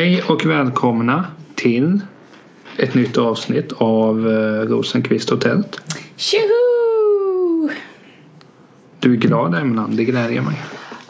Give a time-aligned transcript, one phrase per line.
[0.00, 2.00] Hej och välkomna till
[2.78, 5.80] ett nytt avsnitt av eh, Rosenqvist och tält.
[6.16, 7.70] Tjoho!
[9.00, 10.62] Du är glad Emeland, det glädjer mig.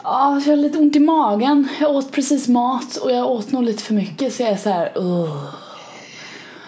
[0.03, 1.67] Ja, jag har lite ont i magen.
[1.79, 4.69] Jag åt precis mat och jag åt nog lite för mycket så jag är så
[4.69, 5.43] här, uh.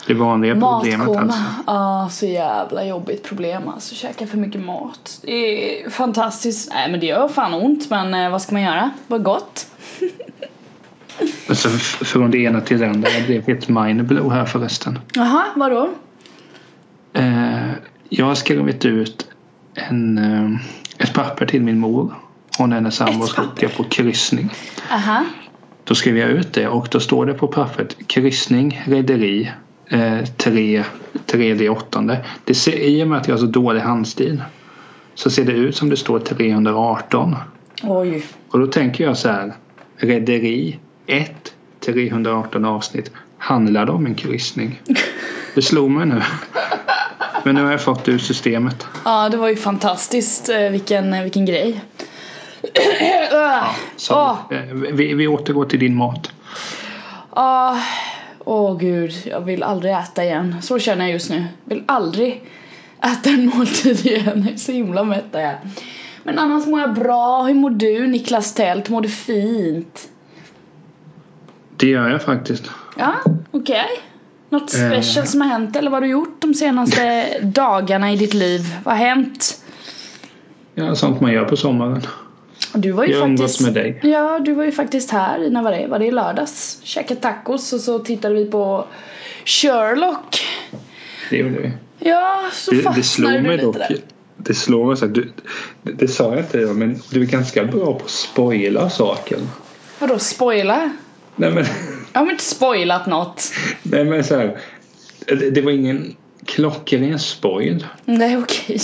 [0.07, 1.21] Det vanliga problemet Matkoma.
[1.21, 1.39] alltså.
[1.67, 3.95] Ja, så jävla jobbigt problem alltså.
[3.95, 5.19] Käka för mycket mat.
[5.21, 6.69] Det är fantastiskt.
[6.73, 8.91] Nej men det gör fan ont men eh, vad ska man göra?
[9.07, 9.67] Vad gott.
[11.49, 11.69] alltså
[12.05, 13.09] från det ena till det andra.
[13.09, 14.99] Jag blev helt mindblow här förresten.
[15.13, 15.89] Jaha, vadå?
[17.13, 17.71] Eh,
[18.09, 19.27] jag har skrivit ut
[19.73, 20.59] en, eh,
[20.97, 22.13] ett papper till min mor.
[22.57, 24.49] Hon och hennes sambo ska åka på kryssning.
[24.91, 25.25] Aha.
[25.83, 29.51] Då skrev jag ut det och då står det på pappret kryssning, rederi,
[29.87, 30.83] eh, tre,
[31.25, 32.25] tredje åttonde.
[32.43, 34.43] Det ser, I och med att jag har så dålig handstil
[35.15, 37.35] så ser det ut som det står 318.
[37.83, 38.25] Oj.
[38.49, 39.53] Och då tänker jag så här.
[39.97, 41.53] Rederi 1
[41.85, 43.11] 318 avsnitt.
[43.37, 44.81] Handlar det om en kryssning?
[45.55, 46.21] Det slog mig nu.
[47.43, 48.87] Men nu har jag fått det ur systemet.
[49.05, 50.49] Ja, det var ju fantastiskt.
[50.49, 51.81] Eh, Vilken, eh, vilken grej.
[53.95, 54.37] Så, Åh.
[54.57, 56.31] eh, vi, vi återgår till din mat.
[57.29, 57.77] Ah,
[58.45, 60.55] Åh gud, jag vill aldrig äta igen.
[60.61, 61.45] Så känner jag just nu.
[61.65, 62.43] Vill aldrig
[63.01, 64.43] äta en måltid igen.
[64.45, 65.55] Jag är så himla mätt jag.
[66.23, 67.43] Men annars mår jag bra.
[67.43, 68.89] Hur mår du Niklas Tält?
[68.89, 70.09] Mår du fint?
[71.83, 72.63] Det gör jag faktiskt.
[72.97, 73.13] Ja,
[73.51, 73.85] okej.
[74.49, 74.89] Något Eh.
[74.89, 78.61] special som har hänt eller vad har du gjort de senaste dagarna i ditt liv?
[78.83, 79.63] Vad har hänt?
[80.75, 82.01] Ja, sånt man gör på sommaren.
[82.73, 83.61] Du var ju Jag faktiskt...
[83.61, 83.99] med dig.
[84.03, 85.49] Ja, du var ju faktiskt här.
[85.49, 85.87] När var det?
[85.87, 86.79] Var det i lördags?
[86.83, 88.85] Käkade tacos och så tittade vi på
[89.45, 90.41] Sherlock.
[91.29, 91.71] Det gjorde vi.
[91.99, 93.77] Ja, så Det, det fastnade slog du mig lite dock.
[93.77, 93.97] där.
[94.37, 95.31] Det slår mig så att du,
[95.81, 99.37] det, det sa jag inte men du är ganska bra på att spoila saker.
[99.99, 100.89] Vadå spoila?
[101.35, 101.65] Nej men,
[102.13, 103.43] Jag har inte spoilat något.
[103.83, 104.57] nej men så här,
[105.51, 107.87] det, var ingen klockren spoil.
[108.05, 108.79] Nej okej.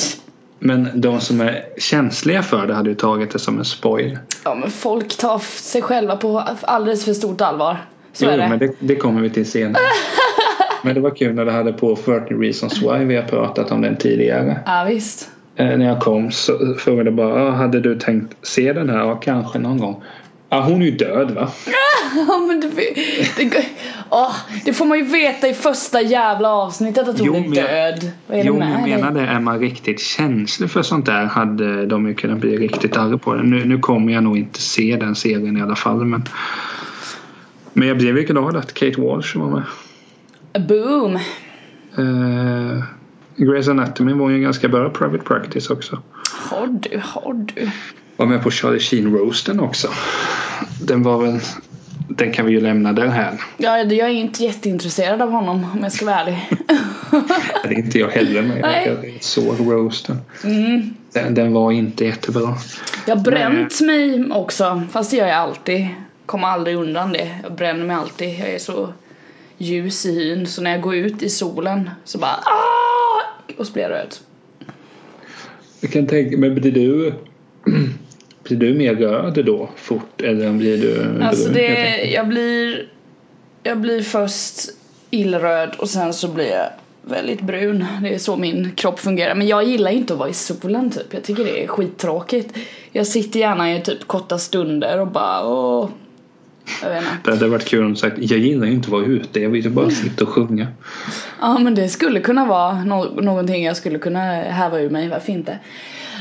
[0.60, 4.18] Men de som är känsliga för det hade ju tagit det som en spoil.
[4.44, 7.78] Ja men folk tar sig själva på alldeles för stort allvar.
[8.14, 8.50] Så jo, är det.
[8.50, 9.84] men det, det kommer vi till senare.
[10.84, 13.06] men det var kul när du hade på 40 reasons why.
[13.06, 14.60] Vi har pratat om den tidigare.
[14.66, 15.30] Ja visst.
[15.56, 19.00] Eh, när jag kom så frågade jag bara ah, Hade du tänkt se den här?
[19.00, 20.04] Ja, kanske någon gång.
[20.50, 21.50] Ja, hon är ju död va?
[22.28, 22.68] Ja men det,
[23.38, 23.66] det,
[24.10, 28.12] åh, det får man ju veta i första jävla avsnittet att hon Jo, är död.
[28.28, 29.28] Vad är Jo, det men jag menar det.
[29.28, 33.34] Är man riktigt känslig för sånt där hade de ju kunnat bli riktigt arga på
[33.34, 33.50] den.
[33.50, 36.06] Nu, nu kommer jag nog inte se den serien i alla fall.
[36.06, 36.24] Men,
[37.74, 39.64] men jag blev ju glad att Kate Walsh var med.
[40.68, 41.16] Boom.
[42.00, 42.84] Uh,
[43.36, 46.02] Grey's Anatomy var ju en ganska bra private practice också.
[46.50, 47.70] Har du, har du.
[48.20, 49.88] Var med på Charlie Sheen roasten också.
[50.82, 51.40] Den var väl...
[52.08, 53.34] Den kan vi ju lämna där här.
[53.58, 56.50] Ja, jag är inte jätteintresserad av honom om jag ska vara ärlig.
[57.64, 58.62] Det är inte jag heller med.
[58.62, 59.00] Nej.
[59.14, 60.18] Jag såg roasten.
[60.44, 60.94] Mm.
[61.14, 62.58] Den, den var inte jättebra.
[63.08, 65.88] Jag har bränt mig också, fast det gör jag alltid.
[66.26, 67.40] Kommer aldrig undan det.
[67.44, 68.40] Jag bränner mig alltid.
[68.40, 68.94] Jag är så
[69.58, 73.58] ljus i hyn så när jag går ut i solen så bara ah!
[73.58, 74.16] och så blir jag röd.
[75.80, 77.14] Jag kan tänka men blir du
[78.50, 82.86] Blir du mer röd då fort eller blir du Alltså det, jag jag blir
[83.64, 84.60] Jag blir först
[85.10, 86.70] illröd och sen så blir jag
[87.02, 87.86] väldigt brun.
[88.02, 89.36] Det är så min kropp fungerar.
[89.36, 91.14] Men jag gillar inte att vara i solen typ.
[91.14, 92.58] Jag tycker det är skittråkigt.
[92.92, 95.90] Jag sitter gärna i typ korta stunder och bara åh.
[96.84, 97.16] Jag vet inte.
[97.24, 99.64] Det hade varit kul om du sagt jag gillar inte att vara ute jag vill
[99.64, 100.68] ju bara sitta och sjunga.
[101.42, 105.32] Ja men det skulle kunna vara no- någonting jag skulle kunna häva ur mig, varför
[105.32, 105.60] inte?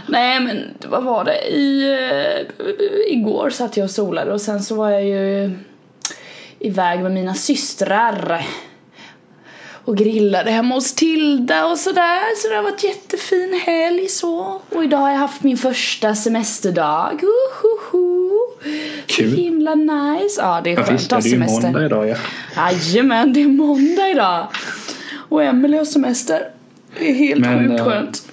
[0.09, 1.49] Nej men vad var det?
[1.49, 5.51] I, eh, igår satt jag och solade och sen så var jag ju
[6.59, 8.47] iväg med mina systrar
[9.85, 14.85] och grillade hemma hos Tilda och sådär så det har varit jättefin helg så och
[14.85, 18.29] idag har jag haft min första semesterdag Uhuhu.
[19.07, 19.31] Kul.
[19.31, 22.09] Så himla nice, ja det är skönt att är ha det ju semester måndag idag
[22.09, 22.17] ja.
[22.57, 24.47] Jajamän, det är måndag idag.
[25.29, 26.51] Och Emelie har semester.
[26.99, 28.28] Det är helt Men, sjukt eh, skönt.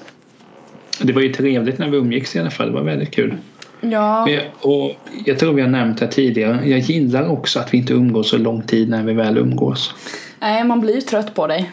[1.01, 2.67] Det var ju trevligt när vi umgicks i alla fall.
[2.67, 3.35] Det var väldigt kul.
[3.81, 4.91] Ja, jag- Och
[5.25, 6.69] jag tror vi har nämnt det tidigare.
[6.69, 9.93] Jag gillar också att vi inte umgås så lång tid när vi väl umgås.
[10.39, 11.71] nej man blir ju trött på dig.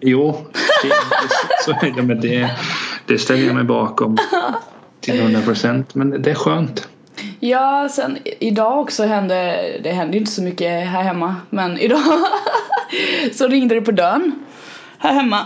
[0.00, 0.36] Jo,
[0.82, 0.92] det,
[1.64, 2.50] så är det, men det,
[3.06, 4.16] det ställer jag mig bakom
[5.00, 5.94] till 100 procent.
[5.94, 6.88] Men det är skönt.
[7.40, 12.00] Ja, sen idag också hände, det hände inte så mycket här hemma, men idag
[13.32, 14.32] så ringde det på dörren
[14.98, 15.40] här hemma.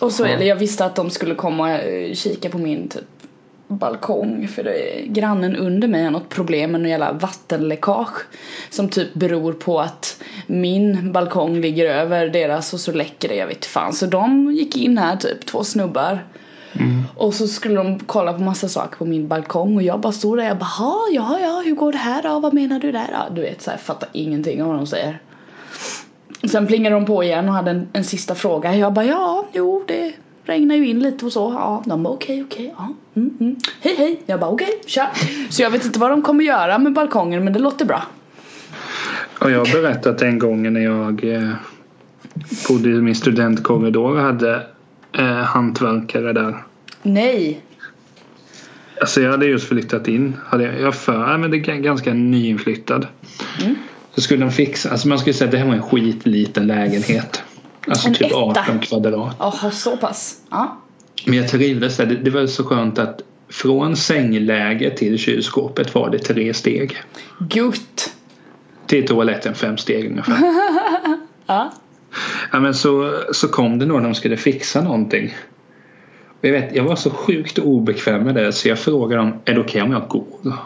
[0.00, 3.04] Och så, eller jag visste att de skulle komma och eh, kika på min typ
[3.68, 8.26] balkong för det, grannen under mig har något problem med något jävla vattenläckage
[8.70, 13.46] som typ beror på att min balkong ligger över deras och så läcker det, jag
[13.46, 13.92] vet fan.
[13.92, 16.24] Så de gick in här typ, två snubbar.
[17.16, 20.38] Och så skulle de kolla på massa saker på min balkong och jag bara stod
[20.38, 22.40] där jag bara "Ha, ja ja hur går det här då?
[22.40, 23.34] Vad menar du där då?
[23.34, 25.18] Du vet så här, jag fattar ingenting av vad de säger.
[26.44, 28.76] Sen plingade de på igen och hade en, en sista fråga.
[28.76, 30.12] Jag bara ja, jo det
[30.44, 31.40] regnar ju in lite och så.
[31.40, 32.88] Ja, de bara okej, okej, ja.
[33.16, 33.56] Mm, mm.
[33.80, 34.22] Hej, hej.
[34.26, 35.08] Jag bara okej, kör.
[35.50, 38.02] Så jag vet inte vad de kommer göra med balkongen men det låter bra.
[39.40, 41.50] Och jag har berättat den gången när jag eh,
[42.68, 44.66] bodde i min studentkorridor och hade
[45.12, 46.64] eh, hantverkare där.
[47.02, 47.60] Nej.
[49.00, 50.36] Alltså jag hade just flyttat in.
[50.46, 53.06] Hade jag, jag för men det är ganska nyinflyttad.
[53.62, 53.74] Mm.
[54.14, 57.42] Så skulle de fixa, alltså man skulle säga att det här var en skitliten lägenhet.
[57.88, 58.36] Alltså En typ etta.
[58.36, 59.36] 18 kvadrat.
[59.38, 60.40] Jaha, så pass.
[60.50, 60.80] Ja.
[61.26, 62.06] Men jag trivdes där.
[62.06, 66.96] Det, det var så skönt att från sängläge till kylskåpet var det tre steg.
[67.38, 68.14] Gutt.
[68.86, 70.36] Till toaletten fem steg ungefär.
[71.46, 71.72] Ja.
[72.52, 75.34] Ja, men så, så kom det någon de skulle fixa någonting.
[76.40, 79.54] Och jag, vet, jag var så sjukt obekväm med det så jag frågade dem är
[79.54, 80.56] det okej om jag går?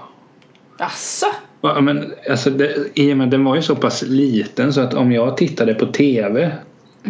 [0.78, 1.26] Asså?
[1.68, 4.94] Ja, men, alltså, det, I och med den var ju så pass liten så att
[4.94, 6.52] om jag tittade på TV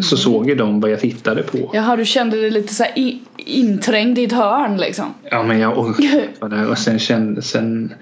[0.03, 1.71] så såg ju de vad jag tittade på.
[1.73, 5.15] Jaha, du kände dig lite så i, inträngd i ett hörn liksom?
[5.31, 7.95] Ja men jag orkade det och sen kände sen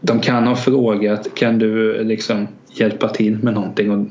[0.00, 4.06] De kan ha frågat kan du liksom hjälpa till med någonting och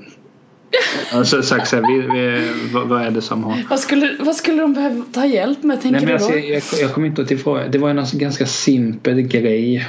[1.12, 4.36] Alltså sagt så här, vi, vi, vad, vad är det som har Vad skulle, vad
[4.36, 6.38] skulle de behöva ta hjälp med tänker Nej, men du alltså, då?
[6.38, 7.68] jag, jag, jag kommer inte till fråga.
[7.68, 9.88] Det var en alltså ganska simpel grej.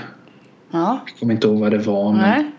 [0.70, 2.12] Ja, Jag kommer inte ihåg vad det var.
[2.12, 2.50] Men nej.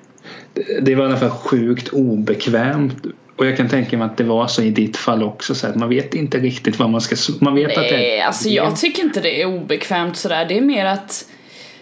[0.54, 3.06] det, det var i alla fall sjukt obekvämt.
[3.36, 5.56] Och jag kan tänka mig att det var så i ditt fall också.
[5.56, 7.16] Så att man vet inte riktigt vad man ska...
[7.42, 10.46] Man vet att det Nej, alltså jag tycker inte det är obekvämt sådär.
[10.46, 11.26] Det är mer att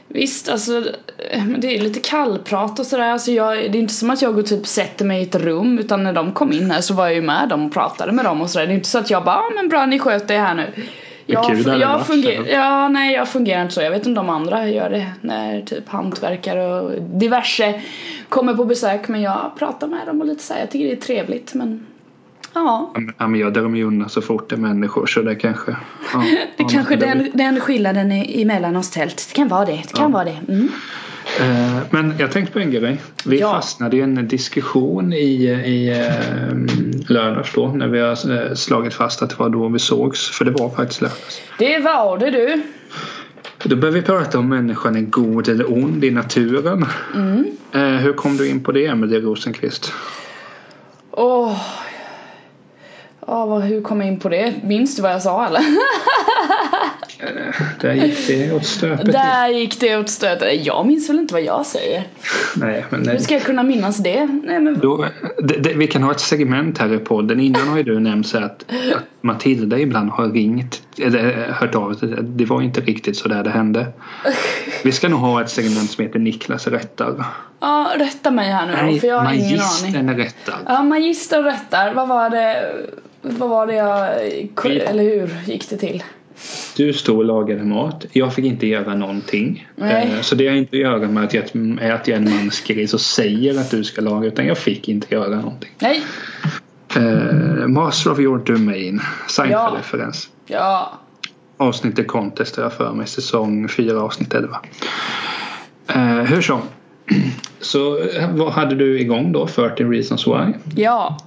[0.10, 0.84] Visst, alltså
[1.58, 3.10] det är lite kallprat och sådär.
[3.10, 5.80] Alltså jag, det är inte som att jag går typ sätter mig i ett rum
[5.80, 8.26] utan när de kom in här så var jag ju med dem och pratade med
[8.26, 8.68] dem och sådär.
[8.68, 10.84] Det är inte så att jag bara, ah, men bra ni sköter det här nu.
[11.30, 12.14] Jag, det jag så.
[12.48, 13.82] ja nej jag fungerar inte så.
[13.82, 17.82] Jag vet inte om de andra gör det när typ hantverkare och diverse
[18.30, 20.96] kommer på besök men jag pratar med dem och lite såhär, jag tycker det är
[20.96, 21.86] trevligt men
[22.54, 22.94] ja.
[23.18, 25.72] Ja, men jag drar mig undan så fort det är människor så det kanske...
[26.14, 26.24] Ja,
[26.58, 29.26] Det ja, kanske den, den skillnaden emellan oss tält.
[29.30, 29.72] Det kan vara det.
[29.72, 30.18] Det kan Ja.
[30.18, 30.38] vara det.
[30.54, 30.70] Mm.
[31.42, 33.02] Eh, Men jag tänkte på en grej.
[33.26, 33.52] Vi Ja.
[33.52, 35.18] fastnade i en diskussion i,
[35.66, 36.58] i eh,
[37.08, 38.10] lördags då när vi har
[38.50, 40.30] eh, slagit fast att det var då vi sågs.
[40.30, 41.42] För det var faktiskt lördags.
[41.60, 42.62] Det var det du.
[43.64, 46.86] Då började vi prata om människan är god eller ond i naturen.
[47.16, 47.46] Mm.
[47.74, 49.94] Eh, hur kom du in på det Emelie Rosenqvist?
[51.12, 51.52] Åh.
[51.52, 51.62] Åh,
[53.28, 54.54] vad, hur kom jag in på det?
[54.64, 55.62] Minns du vad jag sa eller?
[57.82, 59.12] Där gick det åt stöpet.
[59.12, 60.66] Där gick det åt stötet.
[60.66, 62.08] Jag minns väl inte vad jag säger.
[62.56, 63.20] Nej, men Hur nej.
[63.20, 64.26] ska jag kunna minnas det?
[64.44, 65.06] Nej men Då,
[65.38, 67.40] det, det, vi kan ha ett segment här i podden.
[67.40, 68.66] Innan har ju du nämnt så att,
[68.96, 72.10] att Matilda ibland har ringt eller hört av sig.
[72.22, 73.88] Det var inte riktigt så där det hände.
[74.84, 77.26] Vi ska nog ha ett segment som heter Niklas rättar.
[77.60, 79.58] Ja, rätta mig här nu Nej, för jag har ingen aning.
[79.60, 80.56] magistern rättar.
[80.66, 81.94] Ja, magistern rättar.
[81.94, 82.74] Vad var det?
[83.22, 84.10] Vad var det jag...
[84.64, 86.04] Vi- Eller hur gick det till?
[86.78, 88.06] Du stod och lagade mat.
[88.12, 89.68] Jag fick inte göra någonting.
[89.76, 90.12] Nej.
[90.16, 91.44] Eh, Så det har inte att göra med att jag,
[91.92, 95.16] att jag är en mansgris och säger att du ska laga utan jag fick inte
[95.16, 95.70] göra någonting.
[95.80, 96.04] Nej.
[96.96, 99.02] Eh, Master of your domain.
[99.04, 99.28] Ja.
[99.30, 100.30] Seinfeld-referens.
[100.46, 100.94] Ja.
[101.58, 103.08] Avsnittet Contest har jag för mig.
[103.08, 104.60] Säsong 4 avsnitt 11.
[105.88, 106.62] Eh, hur som.
[107.60, 109.48] Så eh, vad hade du igång då?
[109.48, 110.54] 13 reasons why.
[110.76, 111.18] Ja.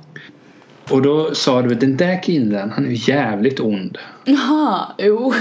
[0.90, 3.98] Och då sa du den där killen han är jävligt ond.
[4.24, 5.34] Jaha, jo.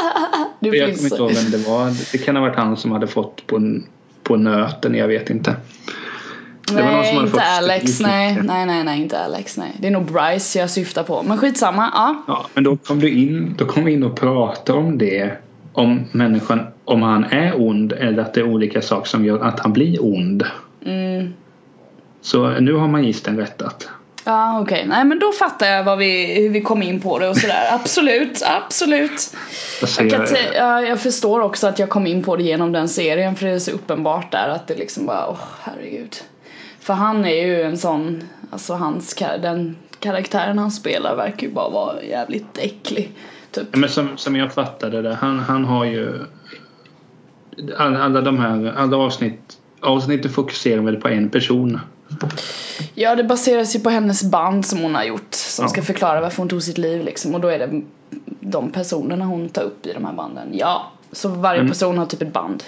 [0.60, 0.98] det Jag finns...
[0.98, 2.12] kommer inte ihåg vem det var.
[2.12, 3.80] Det kan ha varit han som hade fått på,
[4.22, 4.94] på nöten.
[4.94, 5.56] Jag vet inte.
[6.68, 8.00] Det var någon Nej, inte fått Alex.
[8.00, 9.56] Nej, nej, nej, nej, inte Alex.
[9.56, 9.72] Nej.
[9.78, 11.22] Det är nog Bryce jag syftar på.
[11.22, 11.90] Men skitsamma.
[11.94, 12.24] Ja.
[12.26, 13.54] Ja, men då kom du in.
[13.58, 15.32] Då kom vi in och pratade om det.
[15.72, 19.60] Om människan, om han är ond eller att det är olika saker som gör att
[19.60, 20.42] han blir ond.
[20.86, 21.34] Mm.
[22.20, 23.88] Så nu har magistern rättat.
[24.24, 24.84] Ja, okej.
[24.88, 27.68] Nej, men då fattar jag vad vi, hur vi kom in på det och sådär.
[27.72, 29.34] Absolut, absolut.
[29.80, 32.42] Jag Jag, kan säger, te- ja, jag förstår också att jag kom in på det
[32.42, 36.16] genom den serien för det är så uppenbart där att det liksom bara, åh herregud.
[36.80, 41.68] För han är ju en sån, alltså hans, den karaktären han spelar verkar ju bara
[41.68, 43.10] vara jävligt äcklig.
[43.64, 43.76] Typ.
[43.76, 45.14] men som, som jag fattade det.
[45.14, 46.12] Han, han har ju
[47.78, 51.80] alla, alla de här alla avsnitt avsnittet fokuserar väl på en person.
[52.94, 55.68] Ja, det baseras ju på hennes band som hon har gjort som Ja.
[55.68, 57.82] ska förklara varför hon tog sitt liv liksom och då är det
[58.40, 60.48] de personerna hon tar upp i de här banden.
[60.52, 61.70] Ja, så varje Mm.
[61.70, 62.64] person har typ ett band.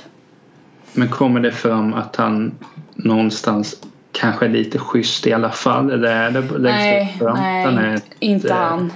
[0.93, 2.53] Men kommer det fram att han
[2.95, 3.77] någonstans
[4.13, 5.91] kanske lite schysst i alla fall?
[5.91, 7.37] Eller är det längst Nej, fram?
[7.37, 8.93] nej Den är inte ett, eh, han.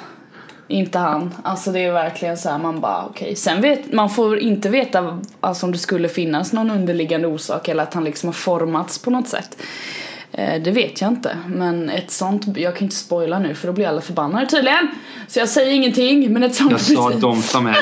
[0.68, 1.35] Inte han.
[1.42, 3.37] Alltså det är verkligen så här man bara okej.
[3.37, 7.83] Sen vet man får inte veta alltså om det skulle finnas någon underliggande orsak eller
[7.83, 9.56] att han liksom har formats på något sätt.
[10.33, 11.38] Eh, Det vet jag inte.
[11.47, 14.88] Men ett sånt, jag kan inte spoila nu för då blir alla förbannade tydligen.
[15.28, 17.76] Så jag säger ingenting men ett sånt Jag sa de som är.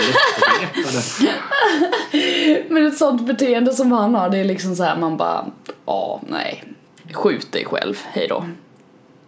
[2.73, 5.47] Men ett sånt beteende som han har det är liksom så här man bara
[5.87, 6.65] ja nej.
[7.13, 8.45] Skjut dig själv, hejdå.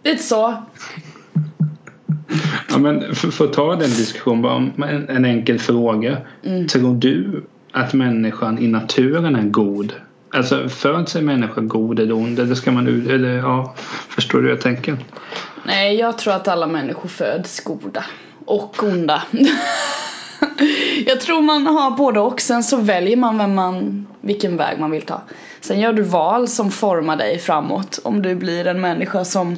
[0.03, 0.55] Lite så.
[2.75, 6.17] Ja, men för, för att ta den diskussionen bara en, en enkel fråga.
[6.43, 6.67] Mm.
[6.67, 9.93] Tror du att människan i naturen är god?
[10.33, 12.39] Alltså föds en människa god eller ond?
[12.39, 13.75] Eller ska man ut, eller ja,
[14.09, 14.97] förstår du hur jag tänker?
[15.65, 18.05] Nej, jag tror att alla människor föds goda
[18.45, 19.23] och onda.
[21.05, 24.91] jag tror man har både och, sen så väljer man vem man, vilken väg man
[24.91, 25.21] vill ta.
[25.61, 27.99] Sen gör du val som formar dig framåt.
[28.03, 29.57] Om du blir en människa som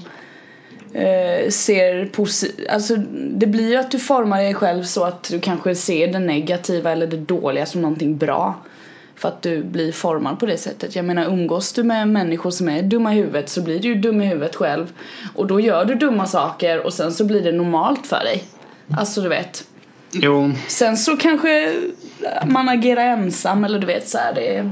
[0.94, 2.96] eh, ser positivt, alltså
[3.32, 6.92] det blir ju att du formar dig själv så att du kanske ser det negativa
[6.92, 8.56] eller det dåliga som någonting bra.
[9.16, 10.96] För att du blir formad på det sättet.
[10.96, 13.96] Jag menar umgås du med människor som är dumma i huvudet så blir du ju
[13.96, 14.94] dum i huvudet själv.
[15.36, 18.44] Och då gör du dumma saker och sen så blir det normalt för dig.
[18.98, 19.64] Alltså du vet.
[20.12, 21.76] Jo, Sen så kanske
[22.46, 24.72] man agerar ensam eller du vet så här, det är...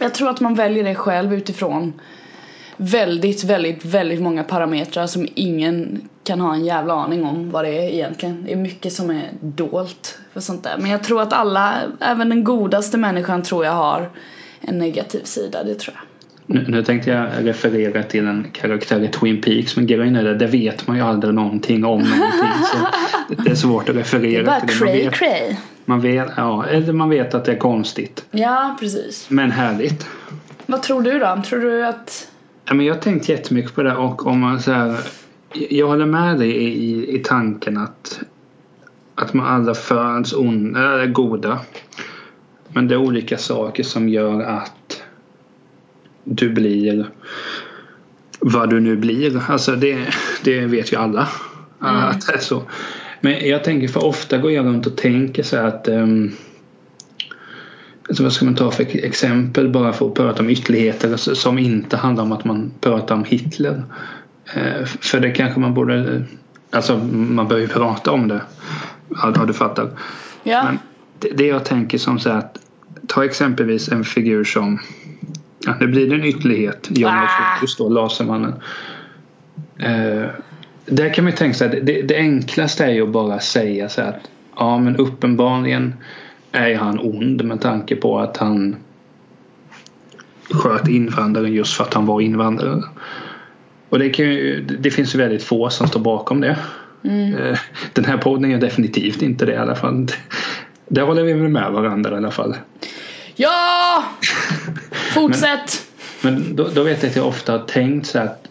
[0.00, 2.00] Jag tror att man väljer det själv utifrån
[2.82, 7.70] väldigt, väldigt, väldigt många parametrar som ingen kan ha en jävla aning om vad det
[7.70, 8.44] är egentligen.
[8.46, 10.74] Det är mycket som är dolt för sånt där.
[10.78, 14.10] Men jag tror att alla, även den godaste människan tror jag har
[14.60, 16.04] en negativ sida, det tror jag.
[16.56, 20.34] nu, nu tänkte jag referera till en karaktär i Twin Peaks men grejen är det,
[20.34, 22.64] det vet man ju aldrig någonting om någonting.
[22.72, 22.76] Så
[23.28, 24.84] det- det är svårt att Det referera är bara till det.
[24.84, 25.56] Man cray vet, cray.
[25.84, 28.24] man, vet, ja, eller man vet att det är konstigt.
[28.30, 29.26] Ja, precis.
[29.30, 30.06] Men härligt.
[30.66, 31.42] Vad tror du då?
[31.46, 32.26] Tror du att...
[32.70, 35.00] Ja, men jag har tänkt jättemycket på det och om man så här,
[35.52, 38.20] jag håller med dig i, i, i tanken att,
[39.14, 40.34] att man alla föds
[41.12, 41.60] goda.
[42.68, 45.02] Men det är olika saker som gör att
[46.24, 47.10] du blir
[48.40, 49.42] vad du nu blir.
[49.48, 50.06] Alltså det,
[50.44, 51.28] det vet ju alla
[51.78, 52.62] att det är så.
[53.20, 56.32] Men jag tänker för ofta går jag runt och tänker så här att um,
[58.10, 61.96] alltså vad ska man ta för exempel bara för att prata om ytterligheter som inte
[61.96, 63.82] handlar om att man pratar om Hitler.
[64.54, 66.24] Eh, för det kanske man borde,
[66.70, 68.40] alltså man bör ju prata om det.
[69.08, 69.90] Ja, du fattar.
[70.42, 70.64] Ja.
[70.64, 70.78] Men
[71.18, 72.58] det, det jag tänker som så här att
[73.06, 74.78] ta exempelvis en figur som
[75.66, 76.88] Ja, det blir en ytterlighet.
[76.90, 77.54] Jonas Ah.
[77.54, 78.54] Fokus då, Lasermannen.
[79.78, 80.28] Eh,
[80.86, 83.88] där kan man ju tänka sig att det, det enklaste är ju att bara säga
[83.88, 85.94] så här att ja men uppenbarligen
[86.52, 88.76] är han ond med tanke på att han
[90.50, 92.82] sköt invandrare just för att han var invandrare.
[93.88, 96.56] Och det, kan ju, det finns ju väldigt få som står bakom det.
[97.02, 97.58] Eh,
[97.92, 100.06] Den här podden är definitivt inte det i alla fall.
[100.88, 102.56] Där håller vi med varandra i alla fall.
[103.36, 104.04] Ja!
[105.14, 105.86] Fortsätt!
[106.22, 108.48] Men då, då vet jag att jag ofta har tänkt så att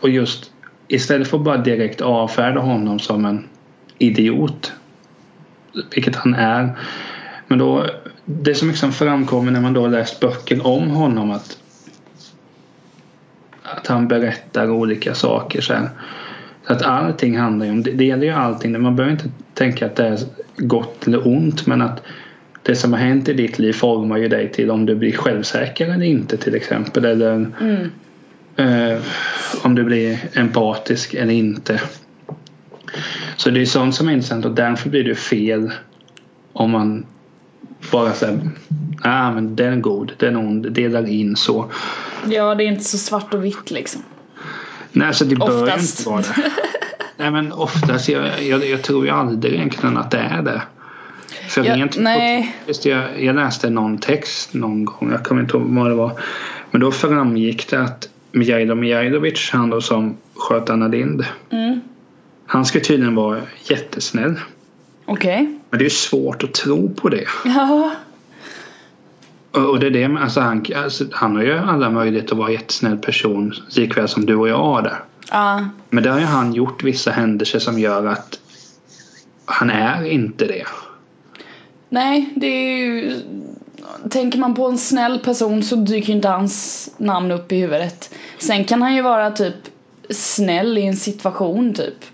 [0.00, 0.50] och just
[0.88, 3.48] istället för att bara direkt avfärda honom som en
[3.98, 4.72] idiot
[5.94, 6.70] vilket han är
[7.48, 7.86] men då
[8.24, 11.58] det som liksom framkommer när man då läst böcker om honom att
[13.62, 15.88] att han berättar olika saker så här.
[16.66, 19.86] Så att allting handlar ju om, det, det gäller ju allting, man behöver inte tänka
[19.86, 20.18] att det är
[20.56, 22.02] gott eller ont men att
[22.62, 25.88] det som har hänt i ditt liv formar ju dig till om du blir självsäker
[25.88, 27.04] eller inte till exempel.
[27.04, 27.90] Eller Mm.
[28.56, 28.98] eh,
[29.62, 31.80] om du blir empatisk eller inte.
[33.36, 35.72] Så det är sånt som är intressant och därför blir det fel
[36.52, 37.06] om man
[37.90, 38.40] bara säger
[39.02, 41.70] ah, men den är god, den är ond, delar in så.
[42.26, 44.02] Ja, det är inte så svart och vitt liksom.
[44.92, 46.52] Nej, alltså det bör ju inte vara det.
[47.16, 48.08] Nej, men oftast.
[48.08, 50.62] Jag, jag, jag tror ju aldrig egentligen att det är det.
[51.48, 52.56] För Ja, rent nej.
[52.66, 56.20] Just jag, jag läste någon text någon gång, jag kommer inte ihåg vad det var.
[56.70, 61.24] Men då framgick det att Mijailo Mijailovic, han då som sköt Anna Lind.
[61.50, 61.80] Mm.
[62.46, 64.34] Han ska tydligen vara jättesnäll.
[65.04, 65.58] Okej.
[65.70, 67.26] Men det är svårt att tro på det.
[67.44, 67.90] Ja.
[69.50, 72.54] Och det är det, alltså han, alltså han har ju alla möjligheter att vara en
[72.54, 74.96] jättesnäll person likväl som du och jag har det.
[75.30, 75.68] Ja.
[75.90, 78.38] Men där har ju han gjort vissa händelser som gör att
[79.44, 80.66] han är inte det.
[81.88, 83.20] Nej, det är ju...
[84.10, 88.14] Tänker man på en snäll person så dyker inte hans namn upp i huvudet.
[88.38, 89.54] Sen kan han ju vara typ
[90.10, 92.04] snäll i en situation typ.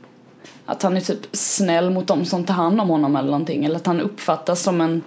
[0.71, 3.65] Att han är typ snäll mot dem som tar hand om honom eller någonting.
[3.65, 5.03] Eller att han uppfattas som en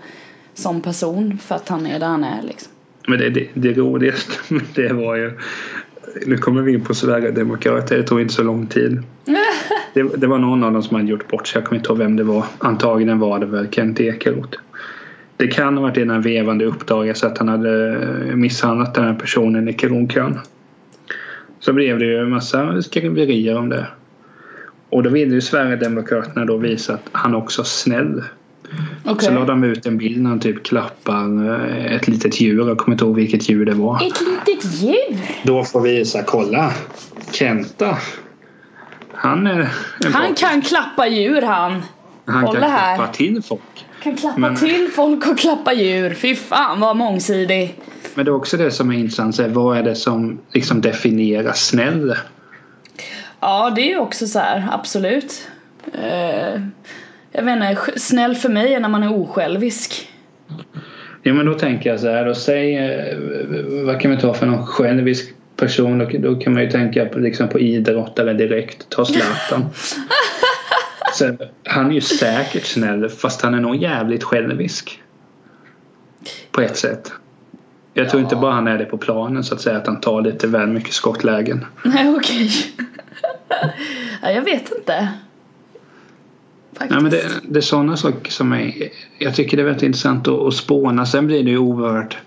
[0.53, 2.71] sån person för att han är där han är liksom.
[3.07, 5.37] Men det, det, det roligaste med det var ju
[6.25, 7.97] nu kommer vi in på Sverigedemokrater.
[7.97, 9.03] Det tog inte så lång tid.
[9.93, 11.59] Det, det, var någon av dem som hade gjort bort sig.
[11.59, 12.45] Jag kommer inte ihåg vem det var.
[12.57, 14.57] Antagligen var det väl Kent Ekeroth.
[15.37, 17.97] Det kan ha varit i den vevande uppdagas att han hade
[18.35, 20.39] misshandlat den här personen i kronkön.
[21.59, 23.87] Så blev det ju en massa skriverier om det.
[24.91, 28.23] Och då ville ju Sverigedemokraterna då visa att han också är snäll.
[29.05, 29.27] Okay.
[29.27, 32.67] Så la de ut en bild när han typ klappar eh, ett litet djur.
[32.67, 33.95] Jag kommer inte ihåg vilket djur det var.
[33.95, 35.17] Ett litet djur?
[35.43, 36.73] Då får vi visa, kolla.
[37.31, 37.97] Kenta.
[39.13, 39.69] Han är
[40.13, 41.81] Han kan klappa djur han.
[42.25, 42.95] Han Hålla kan här.
[42.95, 43.61] klappa till folk.
[44.03, 44.55] Kan klappa Men...
[44.55, 46.13] till folk och klappa djur.
[46.13, 47.75] Fy fan vad mångsidig.
[48.15, 49.39] Men det är också det som är intressant.
[49.39, 52.15] vad är det som liksom definierar snäll?
[53.41, 55.47] Ja det är ju också så här, absolut.
[55.95, 56.61] Uh,
[57.31, 60.09] jag vet inte, snäll för mig är när man är osjälvisk.
[61.23, 63.17] Ja men då tänker jag så här, då säg, eh,
[63.85, 65.97] vad kan vi ta för någon självisk person?
[65.97, 69.69] Då, då kan man ju tänka på, liksom på idrottare direkt, ta Zlatan.
[71.13, 75.01] så, han är ju säkert snäll fast han är nog jävligt självisk.
[76.51, 77.11] På ett sätt.
[77.93, 78.23] Jag tror ja.
[78.25, 80.67] inte bara han är det på planen så att säga att han tar lite väl
[80.67, 81.65] mycket skottlägen.
[81.83, 82.51] Nej okej.
[84.21, 85.07] Ja, jag vet inte.
[86.73, 86.91] Faktiskt.
[86.91, 90.27] Nej, men det, det är sådana saker som är, jag tycker det är väldigt intressant
[90.27, 91.05] att, att spåna.
[91.05, 92.17] Sen blir det ju oerhört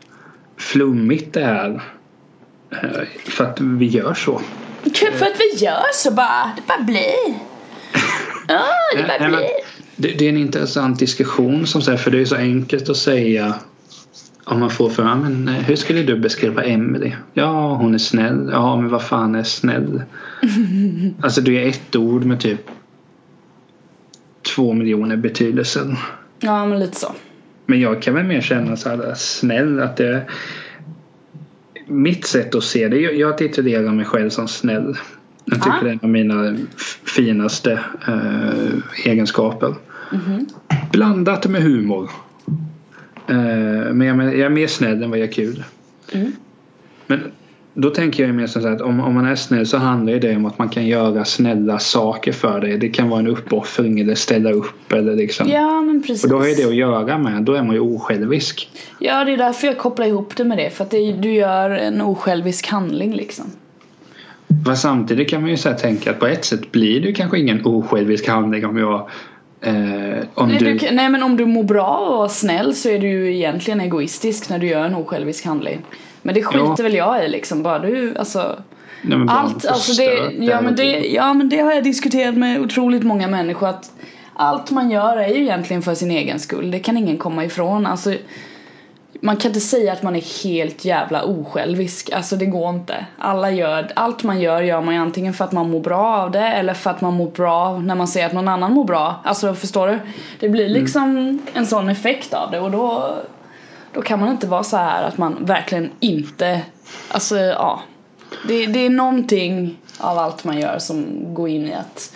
[0.57, 1.83] flummigt det här.
[2.71, 4.41] Eh, för att vi gör så.
[4.93, 6.53] För att vi gör så bara.
[6.57, 7.35] Det bara blir.
[8.49, 8.65] Ja,
[8.97, 9.49] det bara blir.
[9.97, 13.55] Det, det, är en intressant diskussion som säger för det är så enkelt att säga
[14.45, 17.13] om man får för men eh, hur skulle du beskriva Emily?
[17.33, 18.49] Ja, hon är snäll.
[18.53, 20.03] Ja, men vad fan är snäll?
[21.23, 22.71] alltså det är ett ord med typ
[24.55, 25.97] två miljoner betydelsen.
[26.41, 27.15] Ja, men lite så.
[27.67, 30.23] Men jag kan väl mer känna så här snäll att det
[31.87, 34.97] mitt sätt att se det, jag titulerar mig själv som snäll.
[35.45, 36.57] Jag tycker det är en av mina
[37.17, 37.73] finaste
[38.09, 39.75] äh, egenskaper.
[40.13, 40.47] Mm -hmm.
[40.93, 42.11] Blandat med humor.
[43.29, 45.65] Äh, men jag, är mer snäll än vad jag är kul.
[46.13, 46.33] Mm.
[47.07, 47.21] Men
[47.75, 50.47] då tänker jag mer så att om, om man är snäll så handlar det om
[50.47, 52.79] att man kan göra snälla saker för dig.
[52.79, 55.49] Det kan vara en uppoffring eller ställa upp eller liksom.
[55.49, 56.25] Ja men precis.
[56.25, 57.43] Och då har ju det att göra med.
[57.43, 58.71] Då är man ju osjälvisk.
[58.99, 60.71] Ja det är därför jag kopplar ihop det med det.
[60.71, 63.45] För att det, du gör en osjälvisk handling liksom.
[64.67, 67.67] Men samtidigt kan man ju så tänka att på ett sätt blir det kanske ingen
[67.67, 69.09] osjälvisk handling om jag
[69.65, 70.79] Eh, om nej, du...
[70.79, 70.91] du...
[70.91, 74.49] nej men om du mår bra och är snäll så är du ju egentligen egoistisk
[74.51, 75.81] när du gör en osjälvisk handling.
[76.23, 76.83] Men det skiter ja.
[76.83, 77.63] väl jag i liksom.
[77.63, 78.59] Bara du, alltså.
[79.03, 83.03] Nej, allt, alltså det, ja, men det, ja men det har jag diskuterat med otroligt
[83.03, 83.91] många människor att
[84.35, 86.71] allt man gör är ju egentligen för sin egen skull.
[86.71, 87.87] Det kan ingen komma ifrån.
[87.87, 88.15] Alltså,
[89.25, 92.11] man kan inte säga att man är helt jävla osjälvisk.
[92.13, 93.07] Alltså det går inte.
[93.19, 96.31] Alla gör, allt man gör gör man ju antingen för att man mår bra av
[96.31, 99.21] det eller för att man mår bra när man ser att någon annan mår bra.
[99.25, 99.99] Alltså förstår du?
[100.41, 100.81] Det blir mm.
[100.81, 101.43] liksom mm.
[101.55, 103.15] en sån effekt av det och då
[103.93, 106.61] då kan man inte vara så här att man verkligen inte,
[107.09, 107.83] alltså ja.
[108.49, 112.13] Det, det är någonting av allt man gör som går in i att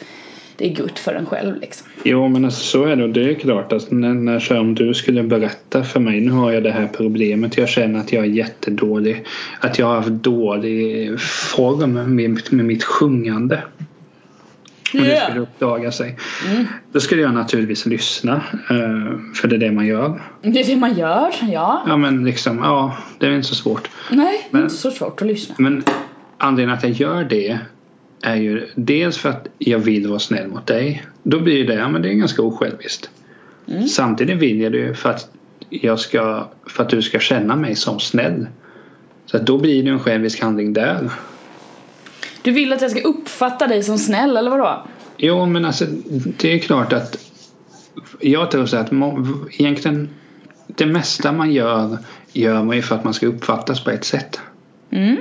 [0.58, 1.86] det är gott för en själv liksom.
[2.04, 4.94] Jo men alltså, så är det och det är klart att när, när om du
[4.94, 8.28] skulle berätta för mig nu har jag det här problemet jag känner att jag är
[8.28, 9.24] jättedålig
[9.60, 13.62] att jag har haft dålig form med, med mitt sjungande
[14.94, 16.16] om det skulle uppdaga sig.
[16.50, 16.66] Mm.
[16.92, 18.34] Då skulle jag naturligtvis lyssna.
[18.52, 20.22] Eh, för det är det man gör.
[20.42, 21.82] Det är det man gör, ja.
[21.86, 23.90] Ja men liksom, ja det är inte så svårt.
[24.10, 25.54] Nej, men, det är inte så svårt att lyssna.
[25.58, 25.82] Men
[26.38, 27.58] anledningen att jag gör det
[28.22, 31.06] är ju dels för att jag vill vara snäll mot dig.
[31.22, 33.10] Då blir det, ja men det är ganska osjälviskt.
[33.68, 33.88] Mm.
[33.88, 35.30] Samtidigt vill jag det för att
[35.70, 38.46] jag ska, för att du ska känna mig som snäll.
[39.26, 41.10] Så att då blir det en självisk handling där.
[42.42, 44.86] Du vill att jag ska uppfatta dig som snäll eller vadå?
[45.16, 45.84] Jo men alltså
[46.38, 47.16] det är klart att
[48.20, 48.92] jag tror så att
[49.50, 50.08] egentligen
[50.66, 51.98] det mesta man gör
[52.32, 54.40] gör man ju för att man ska uppfattas på ett sätt.
[54.90, 55.16] Mm.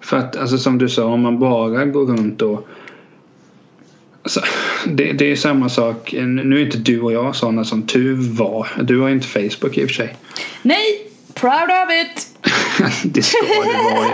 [0.00, 2.68] För att alltså som du sa om man bara går runt och
[4.22, 4.40] Alltså,
[4.86, 6.14] det, det, är samma sak.
[6.18, 8.68] Nu är inte du och jag sådana som tur var.
[8.82, 10.16] Du har inte Facebook i och för sig.
[10.62, 12.28] Nej, proud of it!
[13.14, 14.06] det ska det vara.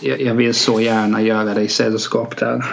[0.00, 2.64] Jag, jag, vill så gärna göra dig sällskap där.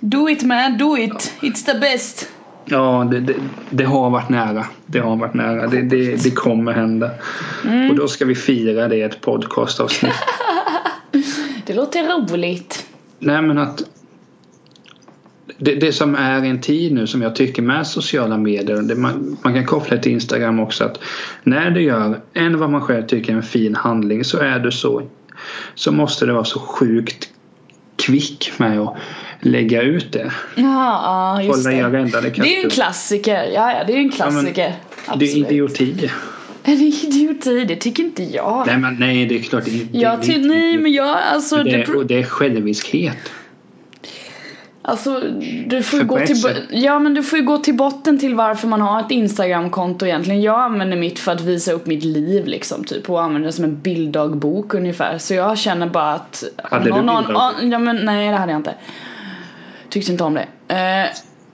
[0.00, 1.32] Do it man, do it.
[1.40, 2.28] It's the best.
[2.64, 3.34] Ja, det, det,
[3.70, 4.66] det har varit nära.
[4.86, 5.66] Det har varit nära.
[5.66, 7.10] Det kommer hända.
[7.64, 7.90] Mm.
[7.90, 10.14] Och då ska vi fira det i ett podcastavsnitt.
[11.70, 12.86] det låter roligt.
[13.18, 13.82] Nej men att
[15.58, 19.36] det, det som är en tid nu som jag tycker med sociala medier, det man,
[19.42, 20.98] man kan koppla till Instagram också att
[21.42, 24.72] när du gör en vad man själv tycker är en fin handling så är du
[24.72, 25.02] så
[25.74, 27.28] så måste det vara så sjukt
[27.96, 28.96] kvick med att
[29.40, 30.32] lägga ut det.
[30.54, 30.62] Ja,
[31.36, 31.86] ja just Hålla i det.
[31.86, 33.50] arenda, det Det är ju en klassiker.
[33.54, 34.74] Ja, ja, det är en klassiker.
[35.16, 36.10] Det är idioti.
[36.64, 37.64] Det idioti?
[37.64, 38.66] Det tycker inte jag.
[38.66, 40.82] Nej men nej det är klart det det Ja, inte till, nej idioti.
[40.82, 43.16] men jag alltså det, det, och det är själviskhet.
[44.82, 45.20] Alltså
[45.66, 46.42] du får ju gå till.
[46.70, 50.42] Ja men du får ju gå till botten till varför man har ett instagramkonto egentligen
[50.42, 53.64] Jag använder mitt för att visa upp mitt liv liksom typ och använder det som
[53.64, 57.72] en bilddagbok ungefär Så jag känner bara att Hade du någon, bilddagbok?
[57.72, 58.74] ja men nej det hade jag inte
[59.88, 61.08] Tyckte inte om det eh,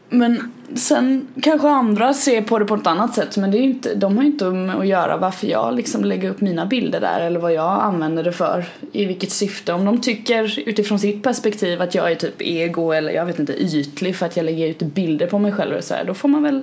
[0.09, 3.95] Men sen kanske andra ser på det på ett annat sätt men det är inte,
[3.95, 7.21] de har ju inte med att göra varför jag liksom lägger upp mina bilder där
[7.21, 9.73] eller vad jag använder det för i vilket syfte.
[9.73, 13.53] Om de tycker utifrån sitt perspektiv att jag är typ ego eller jag vet inte
[13.53, 16.29] ytlig för att jag lägger ut bilder på mig själv och så här, då får
[16.29, 16.63] man väl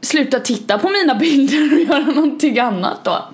[0.00, 3.24] sluta titta på mina bilder och göra någonting annat då.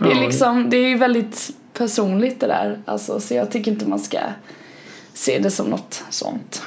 [0.00, 3.88] Det är liksom, det är ju väldigt personligt det där alltså så jag tycker inte
[3.88, 4.18] man ska
[5.14, 6.62] se det som något sånt.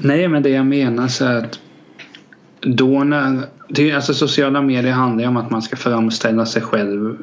[0.00, 1.60] Nej men det jag menar så är att
[2.60, 7.16] då när det, alltså sociala medier handlar ju om att man ska framställa sig själv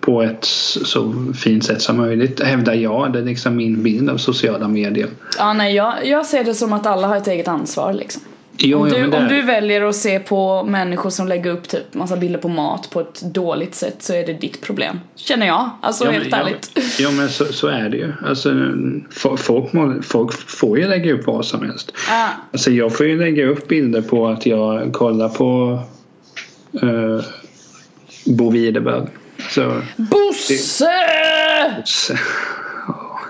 [0.00, 3.12] på ett så fint sätt som möjligt hävdar jag.
[3.12, 5.08] Det är liksom min bild av sociala medier.
[5.38, 8.22] Ja nej jag, jag ser det som att alla har ett eget ansvar liksom.
[8.62, 11.94] Jo, om, du, det om du väljer att se på människor som lägger upp typ
[11.94, 15.00] massa bilder på mat på ett dåligt sätt så är det ditt problem.
[15.16, 16.70] Känner jag, alltså Ja, helt men- ja, ärligt.
[17.00, 18.12] Ja men så, så är det ju.
[18.26, 18.48] Alltså,
[19.10, 21.92] fo- folk, må, folk får ju lägga upp vad som helst.
[22.10, 25.80] Ah, Alltså jag får ju lägga upp bilder på att jag kollar på
[26.82, 27.20] uh,
[28.26, 29.06] Bo Widerberg.
[29.50, 30.88] Så, Bosse!
[31.84, 32.14] så,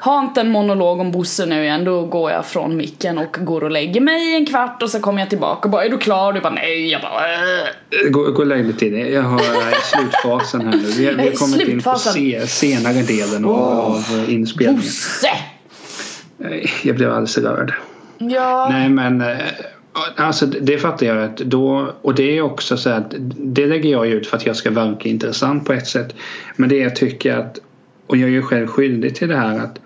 [0.04, 3.64] Ha inte en monolog om Bosse nu igen, då går jag från micken och går
[3.64, 6.26] och lägger mig en kvart och så kommer jag tillbaka och bara är du klar?
[6.28, 8.10] Och du bara nej, jag bara äh.
[8.10, 9.08] gå, gå och lägg dig till det.
[9.08, 9.40] Jag har
[9.80, 10.78] slutfasen här nu.
[10.98, 12.12] Vi, har- vi har kommit in på Slutfasen.
[12.12, 14.20] se, senare delen av, Åh.
[14.20, 14.80] av inspelningen.
[14.80, 15.30] Bosse!
[16.82, 17.72] Jag blev alldeles rörd.
[18.18, 18.68] Ja.
[18.72, 19.36] Nej men eh,
[20.16, 24.06] Alltså det fattar jag att då och det är också så att det lägger jag
[24.06, 26.14] ut för att jag ska verka intressant på ett sätt.
[26.56, 27.58] Men det jag tycker att
[28.06, 29.78] och jag är ju själv skyldig till det här att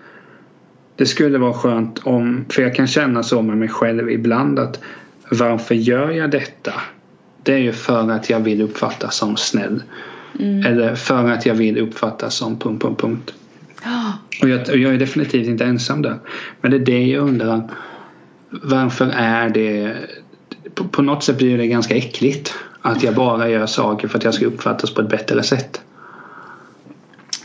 [0.95, 4.79] det skulle vara skönt om för jag kan känna så med mig själv ibland att
[5.31, 6.73] varför gör jag detta?
[7.43, 9.83] Det är ju för att jag vill uppfattas som snäll.
[10.39, 13.33] Eller för att jag vill uppfattas som punkt, punkt, punkt.
[14.41, 16.19] Och jag, och jag är definitivt inte ensam där.
[16.61, 17.69] Men det är det jag undrar.
[18.49, 19.95] Varför är det...
[20.75, 22.53] På, på något sätt blir det ganska äckligt.
[22.81, 25.81] Att jag bara gör saker för att jag ska uppfattas på ett bättre sätt.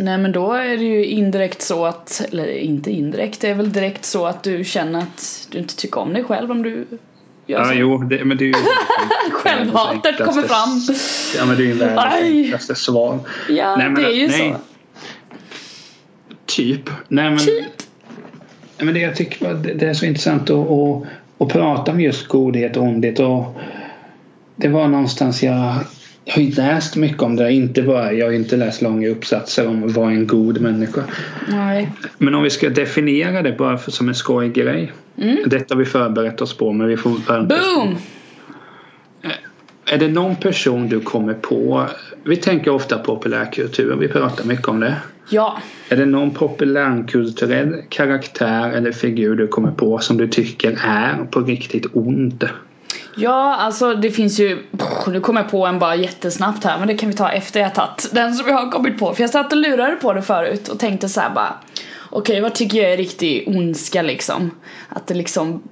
[0.01, 3.73] Nej men då är det ju indirekt så att, eller inte indirekt, det är väl
[3.73, 6.87] direkt så att du känner att du inte tycker om dig själv om du
[7.47, 7.73] gör Ja, så.
[7.75, 8.55] jo, det, men det är ju...
[9.33, 10.97] Självhatet kommer fram.
[11.37, 13.19] Ja, men det är ju världens enklaste svar.
[13.49, 14.55] Ja, Nej, men det är ju nej.
[14.55, 14.61] så.
[16.47, 16.91] Typ.
[17.09, 17.65] Nej, men, Typ.
[18.77, 21.03] Nej, men det jag tycker det, det är så intressant att, att,
[21.39, 23.19] att prata om just godhet och ondhet.
[23.19, 23.61] Och
[24.57, 25.75] det var någonstans jag
[26.31, 27.53] jag har ju läst mycket om det.
[27.53, 31.05] Inte bara, jag har inte läst långa uppsatser om vad är en god människa.
[31.49, 31.93] Nej.
[32.19, 34.93] Men om vi ska definiera det bara för, som en skojig grej.
[35.47, 37.11] Detta har vi förberett oss på men vi får
[37.47, 37.97] Boom!
[39.93, 41.87] Är det någon person du kommer på?
[42.25, 43.97] Vi tänker ofta populärkultur.
[43.97, 44.97] Vi pratar mycket om det.
[45.31, 45.59] Ja.
[45.89, 51.41] Är det någon populärkulturell karaktär eller figur du kommer på som du tycker är på
[51.41, 52.49] riktigt ond?
[53.17, 56.89] Ja, alltså det finns ju, pff, nu kommer jag på en bara jättesnabbt här men
[56.89, 59.15] det kan vi ta efter jag tagit den som jag har kommit på.
[59.15, 61.55] För jag satt och lurade på det förut och tänkte så här bara
[62.11, 64.51] Okej, vad tycker jag är riktig ondska liksom?
[64.89, 65.63] Att det liksom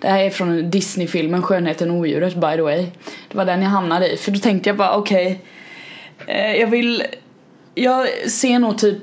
[0.00, 2.86] Det här är från Disney-filmen Skönheten och odjuret by the way.
[3.28, 5.44] Det var den jag hamnade i för då tänkte jag bara okej
[6.26, 7.02] eh, Jag vill
[7.74, 9.02] Jag ser nog typ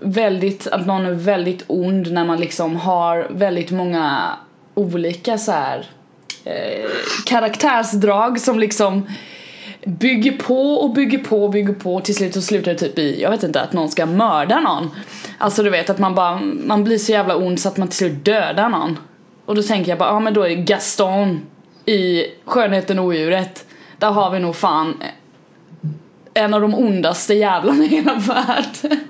[0.00, 4.36] väldigt att någon är väldigt ond när man liksom har väldigt många
[4.74, 5.86] olika så här
[6.44, 6.90] eh,
[7.26, 9.06] karaktärsdrag som liksom
[9.84, 12.98] bygger på och bygger på och bygger på och till slut så slutar det typ
[12.98, 14.90] i, jag vet inte, att någon ska mörda någon.
[15.38, 17.96] Alltså du vet att man bara, man blir så jävla ond så att man till
[17.96, 18.98] slut dödar någon.
[19.44, 21.40] Och då tänker jag bara, ja men då är Gaston
[21.86, 23.66] i Skönheten och odjuret.
[23.98, 25.02] Där har vi nog fan
[26.40, 29.00] en av de ondaste jävlarna i hela världen.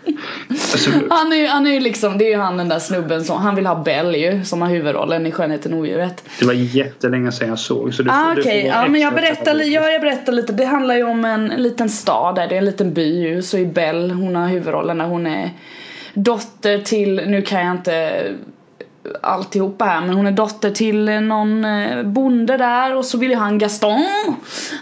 [0.49, 3.25] Alltså, Han är ju han är ju liksom, det är ju han den där snubben
[3.25, 6.25] som, han vill ha Bell ju som har huvudrollen i Skönheten och odjuret.
[6.41, 7.95] det var jättelänge sedan jag såg.
[7.95, 10.53] Så du, Ah, du vara ja men jag berättar, ja, jag berättar lite.
[10.53, 13.43] Det handlar ju om en, en liten stad där, det är en liten by ju.
[13.43, 15.51] Så är Bell, hon har huvudrollen när hon är
[16.15, 18.23] dotter till, nu kan jag inte
[19.23, 23.37] alltihopa här men hon är dotter till någon eh, bonde där och så vill ju
[23.37, 24.07] han Gaston.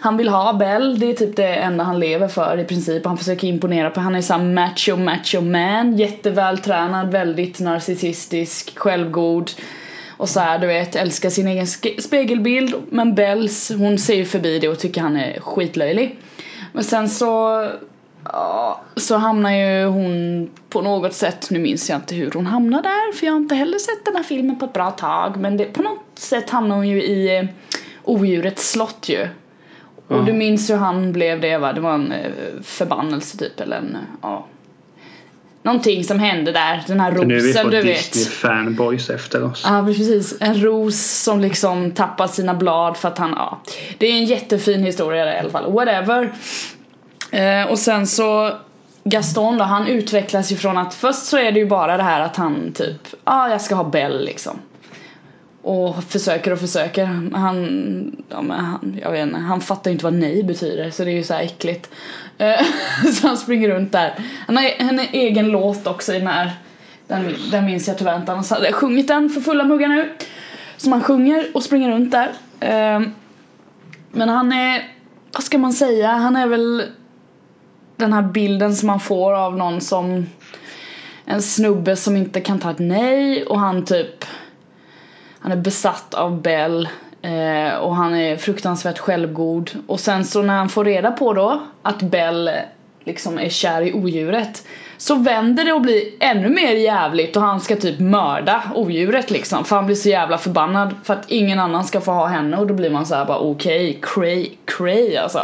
[0.00, 3.06] Han vill ha Belle, det är typ det enda han lever för i princip.
[3.06, 5.96] Han försöker imponera på, han är såhär macho macho man.
[5.96, 9.50] Jättevältränad, väldigt narcissistisk, självgod.
[10.16, 11.66] Och så här, du vet, älskar sin egen
[11.98, 12.74] spegelbild.
[12.90, 16.18] Men Bells, hon ser ju förbi det och tycker han är skitlöjlig.
[16.72, 17.64] Men sen så
[18.24, 22.82] Ja, så hamnar ju hon på något sätt, nu minns jag inte hur hon hamnar
[22.82, 25.56] där för jag har inte heller sett den här filmen på ett bra tag men
[25.56, 27.44] det, på något sätt hamnar hon ju i eh,
[28.04, 29.28] odjurets slott ju.
[30.08, 30.22] Och Ja.
[30.22, 31.72] du minns hur han blev det va?
[31.72, 32.30] Det var en eh,
[32.62, 34.46] förbannelse typ eller en, ja.
[35.62, 38.12] Någonting som hände där, den här nu vi rosen du vet.
[38.12, 39.62] Disney fanboys efter oss.
[39.66, 43.60] Ja precis, en ros som liksom tappar sina blad för att han, ja.
[43.98, 46.32] Det är en jättefin historia där i alla fall, whatever.
[47.30, 48.52] Eh, och sen så
[49.04, 52.20] Gaston då, han utvecklas ju från att först så är det ju bara det här
[52.20, 54.58] att han typ, ja ah, jag ska ha Bell liksom.
[55.62, 57.04] Och försöker och försöker.
[57.34, 61.04] Han, ja men han, jag vet inte, han fattar ju inte vad nej betyder så
[61.04, 61.90] det är ju så här äckligt.
[62.38, 62.60] Eh,
[63.12, 64.14] så han springer runt där.
[64.46, 66.52] Han har en egen låt också i den här.
[67.06, 70.12] Den, den minns jag tyvärr inte, annars hade jag sjungit den för fulla muggar nu.
[70.76, 72.32] Som han sjunger och springer runt där.
[72.60, 73.00] Eh,
[74.12, 74.84] men han är,
[75.32, 76.82] vad ska man säga, han är väl
[77.98, 80.26] den här bilden som man får av någon som
[81.24, 84.24] en snubbe som inte kan ta ett nej och han typ
[85.40, 86.88] han är besatt av Bell
[87.22, 89.70] eh, och han är fruktansvärt självgod.
[89.86, 92.54] Och sen så när han får reda på då att Bell eh,
[93.04, 97.60] liksom är kär i odjuret så vänder det och blir ännu mer jävligt och han
[97.60, 99.64] ska typ mörda odjuret liksom.
[99.64, 102.66] För han blir så jävla förbannad för att ingen annan ska få ha henne och
[102.66, 105.40] då blir man så här bara okej, okay, cray, cray alltså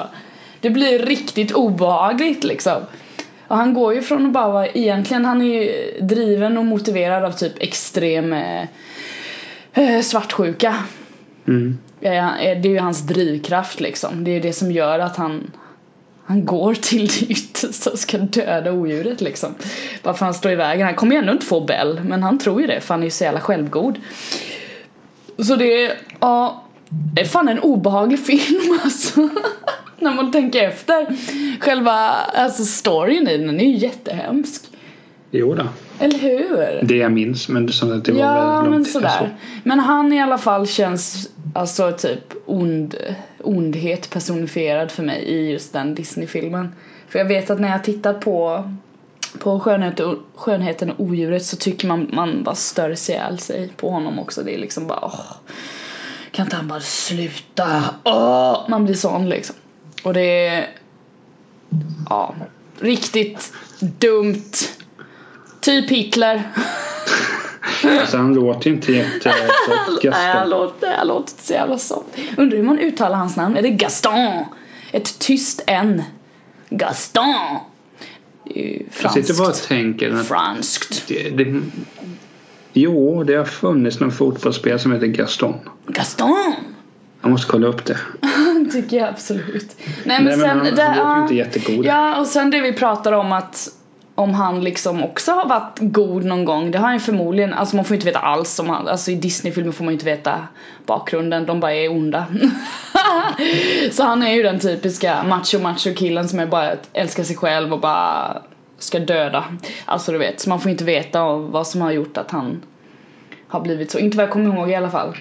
[0.64, 2.82] det blir riktigt obehagligt liksom.
[3.48, 7.24] Och han går ju från att bara vara, egentligen han är ju driven och motiverad
[7.24, 8.62] av typ extrem eh,
[9.74, 10.74] eh, svartsjuka.
[11.48, 11.78] Mm.
[12.00, 14.24] Eh, Det är ju hans drivkraft liksom.
[14.24, 15.50] Det är det som gör att han
[16.26, 19.54] han går till det yttersta och ska döda odjuret liksom.
[20.02, 20.86] Bara för han står i vägen.
[20.86, 23.04] Han kommer ju ändå inte få Bell men han tror ju det för han är
[23.04, 24.00] ju så jävla självgod.
[25.38, 26.64] Så det är, ja,
[27.14, 29.28] det är fan en obehaglig film alltså.
[29.98, 31.06] När man tänker efter.
[31.60, 31.92] Själva
[32.34, 34.62] alltså storyn i den är ju jättehemsk.
[35.30, 35.66] Jo då.
[35.98, 36.80] Eller hur?
[36.82, 38.88] Det jag minns men som att det var ja väldigt men långt.
[38.88, 39.36] sådär.
[39.62, 42.94] Men han i alla fall känns alltså typ ond,
[43.42, 46.72] ondhet personifierad för mig i just den Disney-filmen.
[47.08, 48.64] För jag vet att när jag tittar på
[49.38, 50.00] på skönhet
[50.34, 54.42] skönheten och odjuret så tycker man man bara stör sig ihjäl sig på honom också.
[54.42, 55.20] Det är liksom bara åh,
[56.30, 57.84] Kan inte han bara sluta?
[58.04, 59.56] Åh, man blir sån liksom.
[60.04, 60.68] Och det är
[62.10, 62.34] ja,
[62.80, 64.52] riktigt dumt.
[65.60, 66.42] Typ Hitler.
[68.00, 72.02] Alltså han låter ju inte jättegott Nej, han låter, han låter inte så jävla så.
[72.36, 73.56] Undrar hur man uttalar hans namn.
[73.56, 74.44] Är det Gaston?
[74.92, 76.02] Ett tyst N.
[76.70, 77.34] Gaston.
[78.44, 79.26] Ju Jag franskt.
[79.26, 81.04] sitter bara och tänker Franskt.
[81.08, 81.62] det, det,
[82.72, 85.54] Jo, det har funnits någon fotbollsspelare som heter Gaston.
[85.86, 86.54] Gaston!
[87.22, 87.98] Jag måste kolla upp det.
[88.72, 89.76] tycker jag absolut.
[90.04, 91.86] Nej men Nej, men sen han, han det, låter ju inte jättegod.
[91.86, 93.68] Ja och sen det vi pratar om att
[94.14, 97.76] om han liksom också har varit god någon gång, det har han ju förmodligen, alltså
[97.76, 100.48] man får inte veta alls om han, alltså i Disney-filmer får man ju inte veta
[100.86, 102.26] bakgrunden, de bara är onda.
[103.92, 107.72] så han är ju den typiska macho macho killen som är bara älskar sig själv
[107.72, 108.42] och bara
[108.78, 109.44] ska döda.
[109.84, 112.62] Alltså du vet, så man får inte veta vad som har gjort att han
[113.48, 115.16] har blivit så, inte vad jag kommer ihåg i alla fall.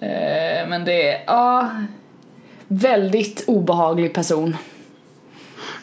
[0.00, 1.70] Eh, men det är, ja,
[2.68, 4.56] väldigt obehaglig person.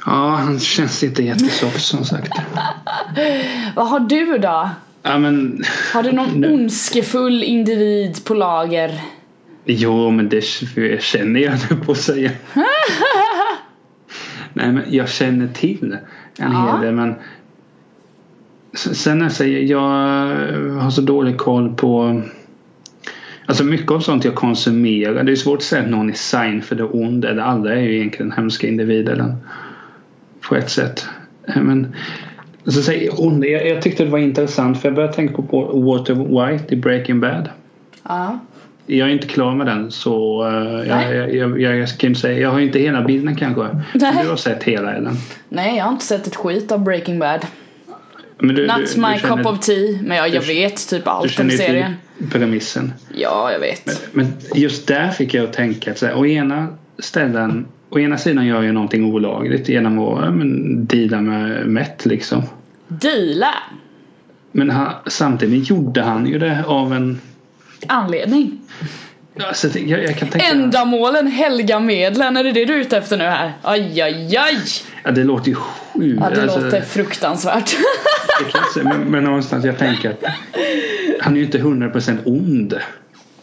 [0.05, 2.31] Ja, han känns inte jättesoft som sagt.
[3.75, 4.69] Vad har du då?
[5.03, 5.63] Ja, men...
[5.93, 9.01] Har du någon Nu- ondskefull individ på lager?
[9.65, 10.41] Jo, men det
[11.01, 12.31] känner jag nu på att säga.
[14.53, 15.97] Nej, men jag känner till
[16.37, 16.71] en Ja.
[16.71, 17.15] hel del, men
[18.73, 19.79] sen när jag säger jag
[20.81, 22.21] har så dålig koll på
[23.45, 25.23] Alltså mycket av sånt jag konsumerar.
[25.23, 27.95] Det är svårt att säga att någon är för det ond eller alla är ju
[27.95, 29.35] egentligen hemska individer.
[30.49, 31.05] På ett sätt.
[31.47, 31.95] Eh, Men
[32.65, 36.13] så säger ond, jag, jag tyckte det var intressant för jag började tänka på, Walter
[36.13, 37.49] White i Breaking Bad.
[38.03, 38.39] Ja.
[38.85, 42.39] Jag är inte klar med den så uh, jag, jag, jag, jag kan säga.
[42.39, 43.67] Jag har inte hela bilden kanske.
[43.93, 44.13] Nej.
[44.23, 45.11] Du har sett hela eller?
[45.49, 47.45] Nej, jag har inte sett ett skit av Breaking Bad.
[48.39, 49.97] Men du, Not du, my du känner, cup of tea.
[50.03, 51.93] Men jag, jag du- vet typ du allt om känner serien.
[52.17, 52.93] till premissen.
[53.15, 53.85] Ja, jag vet.
[53.85, 56.67] Men, men just där fick jag att tänka att så här, å ena
[56.99, 62.43] ställen Å ena sidan gör jag någonting olagligt genom att men, deala med mätt liksom.
[62.87, 63.53] Deala!
[64.51, 67.21] Men han, samtidigt gjorde han ju det av en...
[67.87, 68.59] Anledning.
[69.39, 70.47] Alltså, jag, jag kan tänka...
[70.47, 73.53] Ändamålen helga medlen, är det det du är ute efter nu här?
[73.61, 74.57] Aj, aj, aj!
[75.03, 76.21] Ja, det låter ju sjukt.
[76.21, 77.75] Ja, det alltså, låter fruktansvärt.
[78.39, 80.23] det kan säga, men, men någonstans jag tänker att
[81.21, 82.73] han är ju inte 100% ond.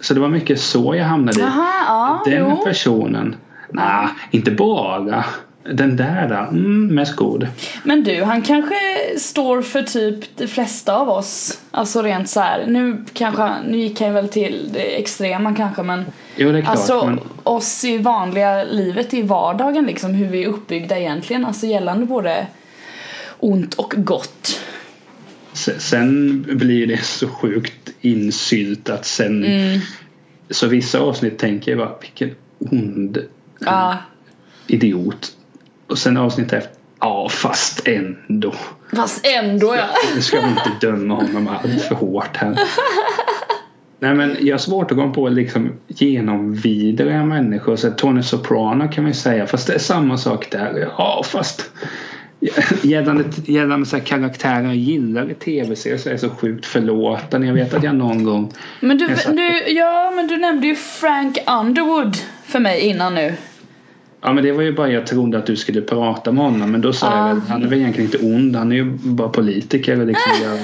[0.01, 1.43] Så det var mycket så jag hamnade i.
[1.43, 2.65] Jaha, ja, Den jo.
[2.65, 3.37] personen.
[3.69, 5.25] Nej, inte bara.
[5.65, 7.49] Den där, mm, mest god.
[7.85, 8.75] Men du, han kanske
[9.19, 11.61] står för typ de flesta av oss.
[11.71, 12.67] Alltså rent så här.
[12.67, 16.05] Nu kanske nu gick han väl till det extrema kanske men
[16.37, 16.77] Jo, det är klart.
[16.77, 21.45] Alltså men, oss i vanliga livet i vardagen liksom hur vi är uppbyggda egentligen.
[21.45, 22.47] Alltså gällande både
[23.39, 24.61] ont och gott.
[25.53, 29.45] se- sen blir det så sjukt insyltat sen.
[29.45, 29.81] Mm.
[30.51, 33.19] Så vissa avsnitt tänker jag bara, vilken ond
[33.61, 33.97] Ja.
[34.67, 35.37] idiot.
[35.91, 38.55] Och sen avsnitt efter, ja fast ändå.
[38.97, 39.85] Fast ändå ja.
[40.15, 42.59] Nu ska vi inte döma honom allt för hårt här.
[43.99, 47.77] Nej men jag har svårt att gå på liksom genomvidriga människor.
[47.77, 49.47] Så Tony Soprano kan man ju säga.
[49.47, 50.89] Fast det är samma sak där.
[50.99, 51.71] Ja fast
[52.83, 57.43] gällande, gällande så här karaktärer jag gillar i tv-serier så är jag så sjukt förlåten.
[57.43, 61.39] Jag vet att jag någon gång Men du, du, ja men du nämnde ju Frank
[61.47, 63.35] Underwood för mig innan nu.
[64.23, 66.71] Ja men det var ju bara jag trodde att du skulle prata med honom.
[66.71, 68.57] Men då sa jag väl, han är väl egentligen inte ond.
[68.57, 70.59] Han är ju bara politiker och liksom gör,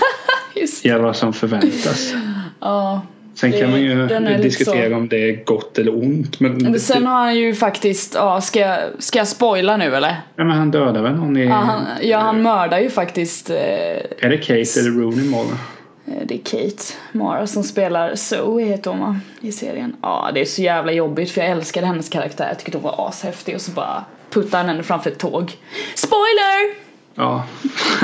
[0.83, 2.14] gör vad som förväntas.
[2.61, 3.03] Ja.
[3.35, 4.07] Sen kan man ju
[4.42, 4.97] diskutera så.
[4.97, 6.40] om det är gott eller ont.
[6.40, 10.16] Men, sen har han ju faktiskt, ja ska jag, ska jag spoila nu eller?
[10.37, 11.45] ja, men han dödar väl någon i...
[11.45, 15.59] Ja han, ja, han mördar ju faktiskt eh, Är det Kate eller Rooney Mara?
[16.09, 19.21] Eh, det är Kate Mara som spelar Zoe heter hon va?
[19.40, 19.97] I serien.
[20.03, 22.49] Ja det är så jävla jobbigt för jag älskade hennes karaktär.
[22.49, 25.53] Jag tyckte hon var ashäftig och så bara puttar han henne framför ett tåg.
[25.95, 26.86] Spoiler!
[27.18, 27.44] Ja.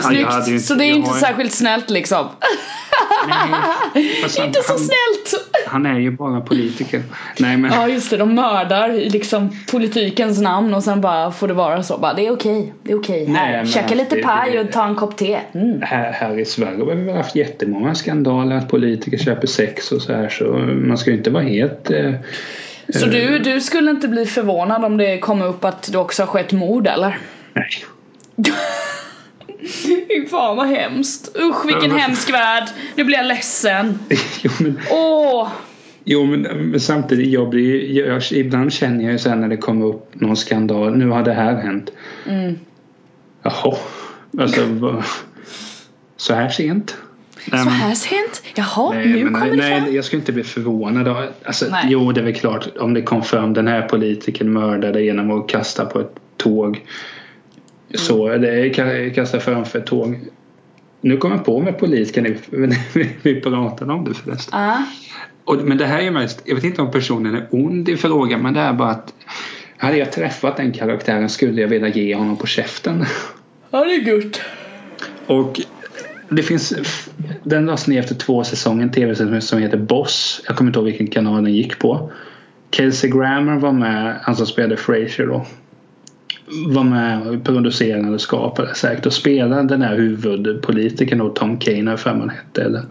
[0.02, 0.48] Snyggt!
[0.48, 2.26] ju så det är inte har- särskilt snällt liksom.
[3.28, 3.36] Nej,
[4.38, 5.50] han, inte så han, snällt!
[5.66, 7.02] han är ju bara politiker.
[7.38, 7.72] Nej men.
[7.72, 11.82] Ja just det, de mördar i liksom politikens namn och sen bara får det vara
[11.82, 11.98] så.
[11.98, 13.26] Bara, det är okej, det är okej.
[13.28, 15.40] Nej, käka lite det- paj och ta en kopp te.
[15.54, 15.82] Mm.
[15.82, 20.12] Här, här i Sverige har vi haft jättemånga skandaler att politiker köper sex och så
[20.12, 20.44] här så
[20.86, 22.12] man ska ju inte vara helt eh,
[22.88, 26.26] Så du, du skulle inte bli förvånad om det kommer upp att det också har
[26.26, 27.18] skett mord eller?
[27.54, 27.68] Nej.
[29.66, 31.36] Fy fan vad hemskt.
[31.36, 32.64] Usch vilken men- hemsk värld.
[32.96, 33.98] Nu blir jag ledsen.
[34.42, 35.48] jo, men, Åh!
[36.04, 39.86] jo men, men samtidigt jag blir jag, ibland känner jag ju sen när det kommer
[39.86, 40.96] upp någon skandal.
[40.96, 41.90] Nu har det här hänt.
[42.28, 42.58] Mm.
[43.42, 43.76] Jaha.
[44.38, 45.02] Alltså
[46.16, 46.96] så här sent?
[47.50, 48.42] Nej, Så här sent?
[48.54, 49.94] Jaha, Nej, nu men, kommer det nej, fram.
[49.94, 51.26] jag skulle inte bli förvånad.
[51.44, 51.84] Alltså, Nej.
[51.88, 55.48] jo, det är väl klart om det kom fram den här politikern mördade genom att
[55.48, 56.80] kasta på ett tåg.
[57.94, 58.44] Så, Mm.
[58.44, 60.18] eller ka- kasta framför ett tåg.
[61.00, 62.36] Nu kommer jag på med politiker nu.
[63.22, 64.60] Vi pratade om det förresten.
[64.60, 64.84] Ja.
[65.44, 68.42] Och, men det här är mest, jag vet inte om personen är ond i frågan
[68.42, 69.14] men det är bara att
[69.76, 73.04] hade jag träffat den karaktären skulle jag vilja ge honom på käften.
[73.70, 74.40] ja, det är gott.
[75.26, 75.60] Och
[76.28, 76.72] det finns
[77.44, 80.42] Den lades ner efter två säsonger, en tv-serie som heter Boss.
[80.46, 82.10] Jag kommer inte ihåg vilken kanal den gick på.
[82.70, 85.46] Kelsey Grammer var med, han som spelade Frasier då.
[86.66, 91.90] Var med och producerade eller skapade säkert och spelade den här huvudpolitikern då, Tom Kane
[91.90, 92.62] har för mig han hette.
[92.62, 92.82] Eller,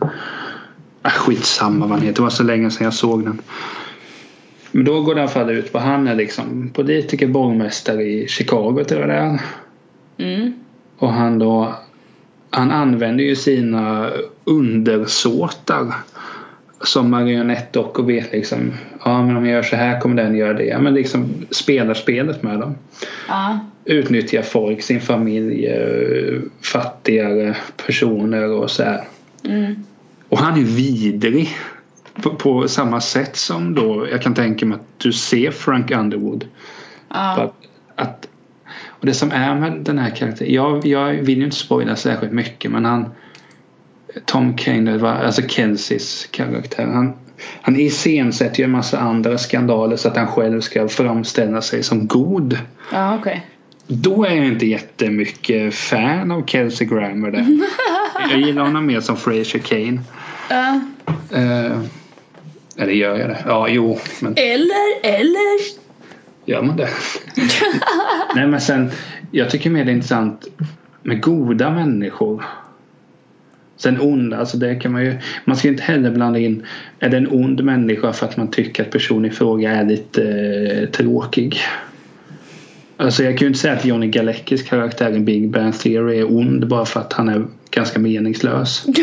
[1.02, 3.41] ah, skitsamma vad han heter, det var så länge sedan jag såg den.
[4.71, 8.28] Men då går det i alla fall ut på han är liksom politiker, borgmästare i
[8.28, 9.41] Chicago tror jag det är.
[10.17, 10.54] Mm.
[10.97, 11.76] Och han då
[12.52, 14.10] han använder ju sina
[14.43, 15.93] undersåtar
[16.83, 18.73] som marionettdockor vet liksom
[19.05, 20.65] ja men om jag gör så här kommer den göra det.
[20.65, 22.75] Ja, men liksom spelar spelet med dem.
[23.27, 23.59] Ja.
[23.85, 29.03] Utnyttjar folk, sin familj, eh, fattigare personer och så här.
[29.43, 29.75] Mm.
[30.29, 31.49] Och han är vidrig.
[32.21, 36.45] På, på samma sätt som då jag kan tänka mig att du ser Frank Underwood.
[37.09, 37.41] Ja.
[37.41, 37.53] Att,
[37.95, 38.27] att,
[38.87, 40.53] och det som är med den här karaktären.
[40.53, 43.05] Jag, jag vill ju inte spoila särskilt mycket men han
[44.26, 46.86] Tom Kane, var, alltså Kelseys karaktär.
[46.86, 47.14] Han,
[47.62, 52.07] han iscensätter ju en massa andra skandaler så att han själv ska framställa sig som
[52.07, 52.57] god.
[52.91, 53.47] Ja, okej.
[53.88, 57.45] Då är jag inte jättemycket fan av Kelsey Grammer där.
[58.30, 60.01] Jag gillar honom mer som Fraser Kane.
[60.49, 60.82] Ja.
[61.36, 61.80] Uh,
[62.78, 63.43] eller gör jag det?
[63.45, 63.99] Ja, jo.
[64.22, 65.82] Men Eller, eller.
[66.45, 66.89] Gör man det?
[68.36, 68.91] Nej men sen
[69.32, 70.47] Jag tycker mer det är intressant
[71.03, 72.45] Med goda människor
[73.82, 76.65] Sen onda, alltså det kan man ju Man ska ju inte heller blanda in
[76.99, 80.23] Är det en ond människa för att man tycker att personen i fråga är lite
[80.23, 81.59] eh, tråkig
[82.97, 86.32] Alltså jag kan ju inte säga att Johnny Galecki's karaktär i Big Bang Theory är
[86.38, 88.86] ond bara för att han är ganska meningslös.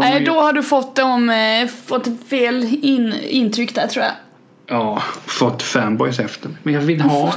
[0.00, 0.26] Nej, ju...
[0.26, 4.12] då har du fått, dem, eh, fått fel in, intryck där tror jag.
[4.66, 6.58] Ja, fått fanboys efter mig.
[6.62, 7.34] Men jag vill ha,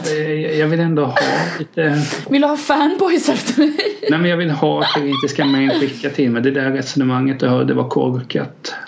[0.60, 1.18] jag vill ändå ha
[1.60, 2.04] lite...
[2.30, 3.78] Vill du ha fanboys efter mig?
[4.10, 5.44] Nej men jag vill ha att det inte ska
[5.80, 6.42] skicka till mig.
[6.42, 8.76] Det där resonemanget du hörde var korkat.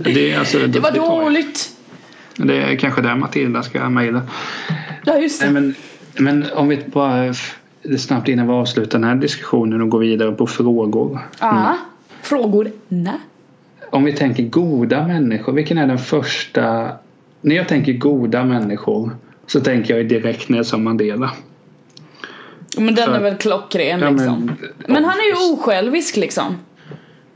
[0.00, 1.70] Det, alltså, det var dåligt.
[2.36, 4.22] Det är kanske där Matilda ska mejla.
[5.04, 5.50] Ja just det.
[5.50, 5.74] Men,
[6.14, 7.34] men om vi bara
[7.98, 11.18] snabbt innan vi avslutar den här diskussionen och går vidare på frågor.
[11.40, 11.76] Ja, mm.
[12.22, 12.70] frågor.
[13.90, 15.52] Om vi tänker goda människor.
[15.52, 16.92] Vilken är den första?
[17.40, 19.10] När jag tänker goda människor
[19.46, 21.30] så tänker jag direkt Nelson Mandela.
[22.76, 24.44] Men den För, är väl klockren ja, liksom.
[24.46, 26.56] Men, men han är ju osjälvisk liksom.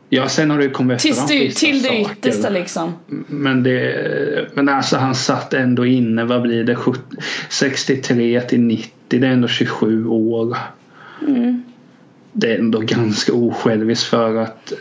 [0.09, 2.93] Ja, sen har det kommit till, fram vissa Till det yttersta liksom.
[3.27, 6.77] Men, det, men alltså han satt ändå inne, vad blir det,
[7.49, 10.57] 63 till 90, det är ändå 27 år.
[11.29, 11.63] Mm.
[12.33, 14.73] Det är ändå ganska osjälviskt för att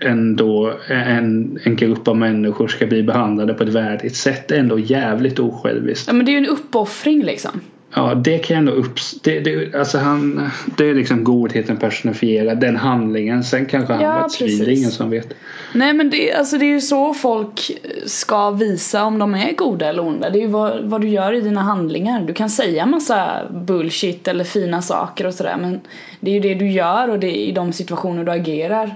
[0.00, 4.50] ändå en, en grupp av människor ska bli behandlade på ett värdigt sätt.
[4.50, 6.06] Är ändå jävligt osjälviskt.
[6.06, 7.60] Ja men det är ju en uppoffring liksom.
[7.94, 8.98] Ja, det kan jag ändå upp...
[9.22, 13.44] Det, det, alltså han, det är liksom godheten personifierad, den handlingen.
[13.44, 15.34] Sen kanske han ja, var ett svin, det är ingen som vet.
[15.74, 17.70] Nej men det, alltså det är ju så folk
[18.06, 20.30] ska visa om de är goda eller onda.
[20.30, 22.20] Det är ju vad, vad du gör i dina handlingar.
[22.20, 25.80] Du kan säga massa bullshit eller fina saker och sådär men
[26.20, 28.94] det är ju det du gör och det är i de situationer du agerar.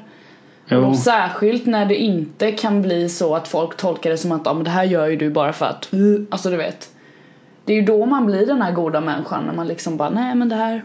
[0.71, 4.55] Och särskilt när det inte kan bli så att folk tolkar det som att ah,
[4.55, 5.89] men det här gör ju du bara för att,
[6.31, 6.89] alltså du vet.
[7.65, 10.35] Det är ju då man blir den här goda människan när man liksom bara nej
[10.35, 10.85] men det här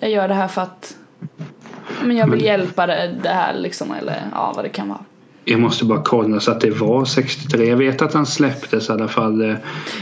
[0.00, 0.96] Jag gör det här för att
[2.02, 5.04] Men jag vill men, hjälpa det, det här liksom eller ja vad det kan vara.
[5.44, 7.68] Jag måste bara kolla så att det var 63.
[7.68, 9.50] Jag vet att han släpptes i alla fall.
[9.50, 9.56] Eh.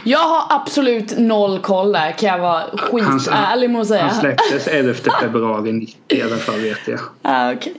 [0.05, 4.03] Jag har absolut noll koll där kan jag vara skitärlig med att säga.
[4.03, 7.01] Han släpptes 11 februari 90 i alla fall vet jag.
[7.23, 7.73] Ah, okay.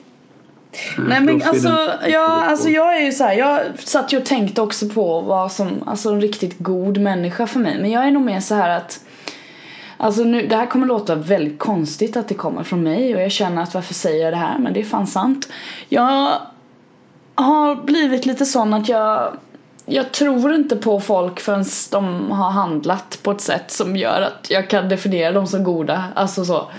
[0.97, 4.61] Nej men alltså, ja, alltså jag är ju så här, jag satt ju och tänkte
[4.61, 7.77] också på vad som, alltså en riktigt god människa för mig.
[7.81, 8.99] Men jag är nog mer så här att
[9.97, 13.31] Alltså nu, det här kommer låta väldigt konstigt att det kommer från mig och jag
[13.31, 15.47] känner att varför säger jag det här men det är fan sant.
[15.89, 16.31] Jag
[17.35, 19.37] har blivit lite sån att jag
[19.85, 24.47] jag tror inte på folk förrän de har handlat på ett sätt som gör att
[24.49, 26.03] jag kan definiera dem som goda.
[26.15, 26.71] Alltså så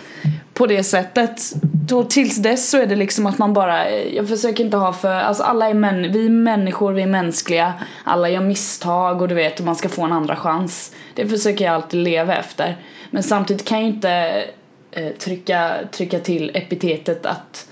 [0.54, 1.52] på det sättet.
[1.62, 4.92] Då tills dess så är det liksom att man bara, eh, jag försöker inte ha
[4.92, 7.74] för, alltså alla är män, vi är människor, vi är mänskliga.
[8.04, 10.94] Alla gör misstag och du vet, och man ska få en andra chans.
[11.14, 12.76] Det försöker jag alltid leva efter.
[13.10, 14.44] Men samtidigt kan jag inte
[14.90, 17.68] eh, trycka, trycka till epitetet att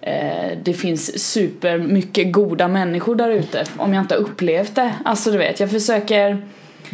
[0.00, 4.94] eh, det finns super mycket goda människor där ute om jag inte har upplevt det.
[5.04, 6.46] Alltså du vet, jag försöker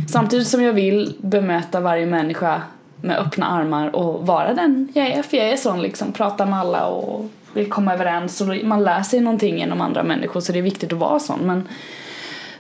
[0.09, 2.63] samtidigt som jag vill bemöta varje människa
[3.07, 5.23] med öppna armar och vara den jag är.
[5.23, 9.03] För jag är sån liksom, prata med alla och vill komma överens och man lär
[9.03, 11.47] sig någonting genom andra människor så det är viktigt att vara sån.
[11.47, 11.69] Men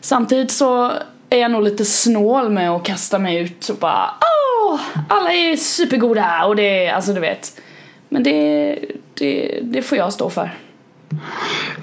[0.01, 0.93] samtidigt så
[1.31, 4.11] är jag nog lite snål med att kasta mig ut och bara
[4.67, 7.61] Åh, alla är supergoda och det är, alltså du vet.
[8.09, 8.79] Men det,
[9.15, 10.51] det, det får jag stå för.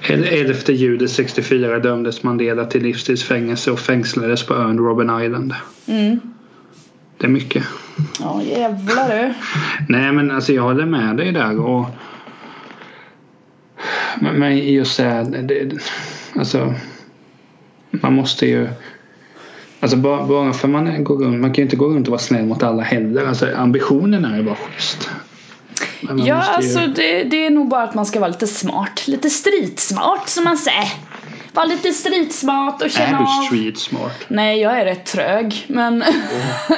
[0.09, 5.53] 11 juli 64 dömdes Mandela till livstidsfängelse och fängslades på ön Robben Island.
[5.85, 6.19] Mm.
[7.23, 7.63] Det är mycket.
[8.19, 9.33] Ja jävlar du.
[9.89, 11.85] Nej men alltså jag håller med dig där och
[14.19, 15.71] men, men just det, här, det
[16.35, 16.73] alltså
[17.91, 18.69] man måste ju
[19.79, 22.21] Alltså bara, bara för man går runt, man kan ju inte gå runt och vara
[22.21, 23.25] snäll mot alla heller.
[23.25, 25.09] Alltså ambitionen är ju bara schysst.
[26.01, 26.31] Ja ju...
[26.31, 29.07] alltså det, det är nog bara att man ska vara lite smart.
[29.07, 30.91] Lite streetsmart som man säger.
[31.53, 33.23] Vara lite streetsmart och känna av...
[33.23, 34.25] Är du street smart?
[34.27, 35.65] Nej, jag är rätt trög.
[35.67, 36.03] Men,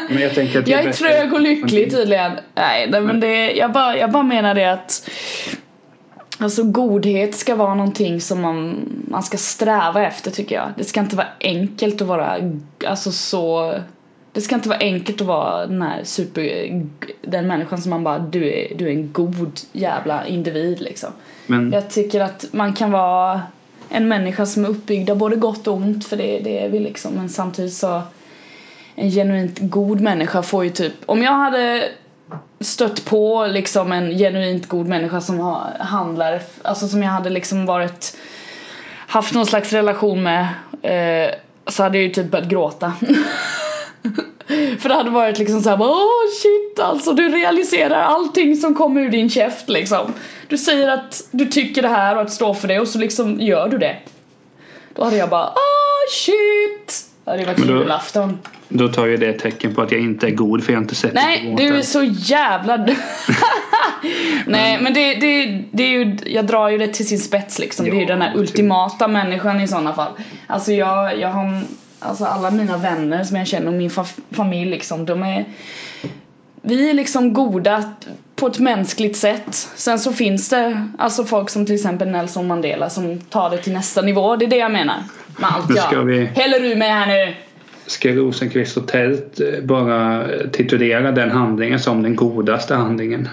[0.09, 2.32] men jag, tänker att jag är trög och lycklig tydligen.
[2.55, 5.09] Nej, nej men det, jag, bara, jag bara menar det att
[6.39, 10.69] Alltså godhet ska vara någonting som man, man ska sträva efter tycker jag.
[10.78, 12.38] Det ska inte vara enkelt att vara,
[12.88, 13.73] alltså så
[14.32, 16.71] det ska inte vara enkelt att vara den här super,
[17.21, 21.09] den människan som man bara, du är, du är en god jävla individ liksom.
[21.47, 21.71] Men...
[21.71, 23.41] Jag tycker att man kan vara
[23.89, 26.79] en människa som är uppbyggd av både gott och ont för det, det är vi
[26.79, 27.13] liksom.
[27.13, 28.01] Men samtidigt så
[28.95, 31.89] en genuint god människa får ju typ om jag hade
[32.59, 38.17] stött på liksom en genuint god människa som handlar alltså som jag hade liksom varit
[39.07, 40.47] haft någon slags relation med
[40.81, 41.36] eh,
[41.67, 42.93] så hade jag ju typ börjat gråta.
[44.79, 49.01] För det hade varit liksom såhär åh oh, shit alltså du realiserar allting som kommer
[49.01, 50.13] ur din käft liksom
[50.47, 53.41] Du säger att du tycker det här och att stå för det och så liksom
[53.41, 53.97] gör du det
[54.93, 58.39] Då hade jag bara åh oh, shit Det hade varit julafton.
[58.69, 60.83] Då tar ju det ett tecken på att jag inte är god för jag har
[60.83, 62.77] inte sett Nej, du är så jävla...
[64.45, 67.85] Nej, men det, det, det är ju, jag drar ju det till sin spets liksom.
[67.85, 70.11] det är ju den här ultimata människan i sådana fall.
[70.47, 71.61] Alltså jag, jag har,
[72.06, 75.45] alltså alla mina vänner som jag känner och min fa- familj liksom, de är
[76.62, 77.84] vi är liksom goda
[78.36, 79.56] på ett mänskligt sätt.
[79.76, 83.74] Sen så finns det alltså folk som till exempel Nelson Mandela som tar det till
[83.74, 84.36] nästa nivå.
[84.36, 85.03] Det är det jag menar.
[85.39, 87.34] Med allt Nu ska jag vi- häller ur mig här nu.
[87.88, 93.30] Ska Rosenqvist och Tält eh, bara titulera den handlingen som den godaste handlingen?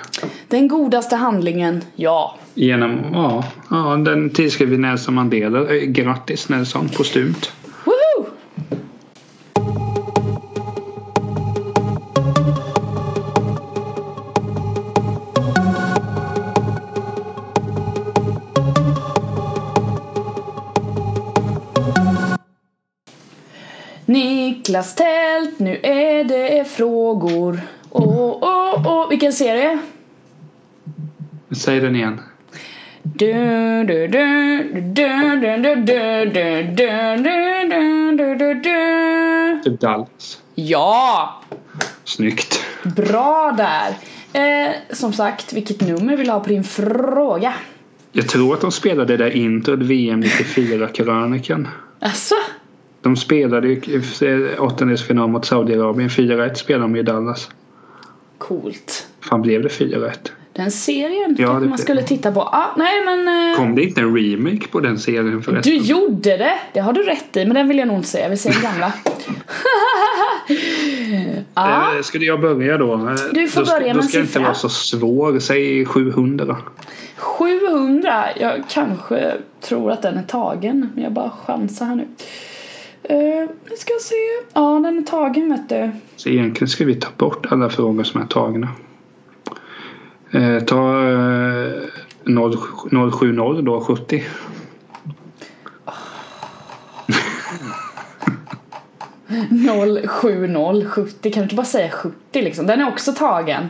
[0.48, 2.36] Den godaste handlingen, ja.
[2.54, 5.58] Genom, ja, ja den tillskriver vi Nelson Mandela.
[5.74, 7.52] Eh, Grattis Nelson, postumt.
[24.72, 27.60] Niklas Tält, nu är det frågor.
[27.90, 29.08] Åh, oh, åh, oh, åh, oh.
[29.08, 29.78] vilken serie?
[31.50, 32.20] Säg den igen.
[33.02, 34.64] Du-du-du,
[42.04, 42.64] Snyggt.
[42.96, 43.94] Bra där.
[44.42, 47.54] Eh, som sagt, vilket nummer vill du ha på din fråga?
[48.12, 51.68] Jag tror att de spelade det där introt VM 94-krönikan.
[52.00, 52.34] Alltså?
[53.02, 56.08] De spelade ju eh, åttondelsfinal mot Saudiarabien.
[56.08, 57.50] 4-1 spelade de i Dallas.
[58.38, 59.06] Coolt.
[59.20, 60.12] Fan blev det 4-1?
[60.52, 62.40] Den serien Ja, man skulle titta på.
[62.40, 63.50] Ah, nej men...
[63.52, 65.72] Eh, Kom det inte en remake på den serien förresten?
[65.72, 66.58] du gjorde det!
[66.72, 68.28] Det har du rätt i, men den vill jag nog inte säga.
[68.28, 68.92] Vi säger den gamla.
[71.54, 72.94] ah, Eh, Skulle jag börja då?
[72.94, 75.38] Eh, Du får då, börja Då med ska jag inte vara så svår.
[75.38, 76.56] Säg 700.
[77.16, 78.24] 700.
[78.40, 80.90] Jag kanske tror att den är tagen.
[80.94, 82.06] Men jag bara chansar här nu.
[83.10, 84.14] Uh, vi ska se.
[84.52, 85.90] Ja, den är tagen vet du.
[86.16, 88.68] Så egentligen ska vi ta bort alla frågor som är tagna.
[90.30, 91.82] Eh, ta eh,
[92.24, 94.24] 0, 070 då, 70.
[99.50, 102.66] Noll sju noll 70 kan du inte bara säga 70 liksom?
[102.66, 103.68] Den är också tagen.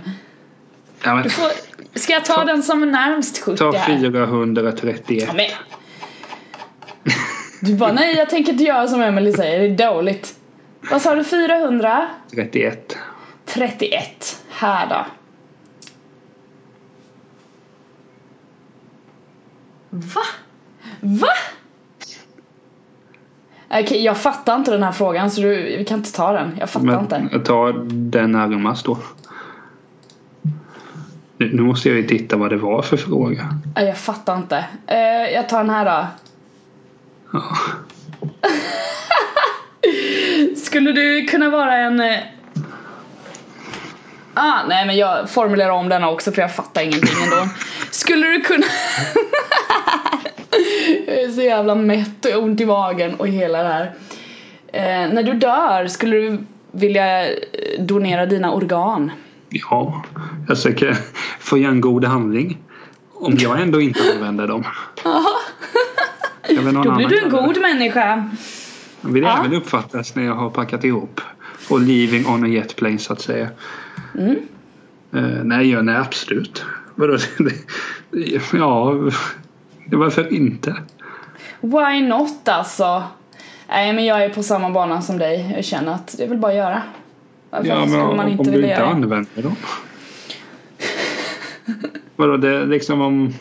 [1.05, 1.51] Ja, men, Du får,
[1.99, 3.87] ska jag ta, den som är närmst 70 ta här?
[3.87, 5.03] 431.
[5.07, 5.47] Ja, men.
[7.65, 10.35] Du bara nej jag tänker inte göra som Emily säger, det är dåligt.
[10.91, 12.07] Vad sa du 400?
[12.35, 12.97] 31.
[13.47, 14.43] 31.
[14.51, 15.07] Här då.
[19.91, 20.23] Va?
[21.01, 21.29] Va?
[23.71, 26.57] Okej, jag fattar inte den här frågan så du, vi kan inte ta den.
[26.61, 27.29] Jag fattar inte.
[27.31, 28.99] Men ta den närmast då.
[31.37, 33.49] Nu måste jag ju titta vad det var för fråga.
[33.75, 34.65] Jag fattar inte.
[34.87, 36.07] Eh, jag tar den här då.
[37.33, 37.43] Ja.
[40.57, 42.01] Skulle du kunna vara en...
[42.01, 42.19] eh,
[44.35, 47.49] Ah, nej men jag formulerar om denna också för jag fattar ingenting ändå.
[47.91, 48.67] Skulle du kunna...
[51.07, 53.93] jag är så jävla mätt och ont i magen och hela det här.
[54.73, 56.39] Eh, när du dör, skulle du
[56.73, 57.37] vilja eh,
[57.79, 59.11] donera dina organ?
[59.49, 60.05] Ja,
[60.49, 60.97] jag söker
[61.41, 62.59] få göra en god handling.
[63.15, 64.65] Om jag ändå inte använder dem.
[66.55, 67.37] Jag Då blir du en det.
[67.37, 68.29] god människa.
[69.01, 69.39] Jag vill Ja.
[69.39, 71.21] även uppfattas när jag har packat ihop.
[71.71, 73.49] Och leaving on a jet plane så att säga.
[74.19, 74.37] Mm.
[75.15, 76.65] Eh, nej, ja, nej absolut.
[76.95, 77.17] Vadå?
[77.39, 78.95] Det- ja,
[79.87, 80.77] varför inte?
[81.61, 83.03] Why not alltså?
[83.69, 85.53] Nej men jag är på samma bana som dig.
[85.57, 86.83] Jag känner att det är väl bara att göra.
[87.51, 88.95] Varför Ja, men om, man om inte du vilja inte göra det?
[88.97, 89.57] använder dem.
[92.17, 93.35] Vadå, det är liksom om...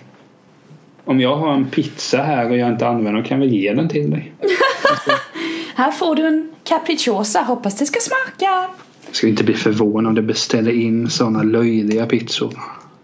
[1.05, 3.73] Om jag har en pizza här och jag inte använder den kan jag väl ge
[3.73, 4.33] den till dig?
[5.75, 8.67] Här får du en capricciosa, hoppas det ska smaka.
[9.05, 12.53] Jag skulle inte bli förvånad om du beställer in sådana löjliga pizzor.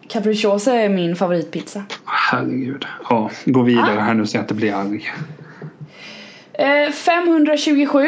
[0.07, 1.83] Capricciosa är min favoritpizza.
[2.05, 2.85] Herregud.
[3.09, 4.01] Ja, gå vidare Ah.
[4.01, 5.11] här nu så jag inte blir arg.
[6.53, 8.07] Eh, 527.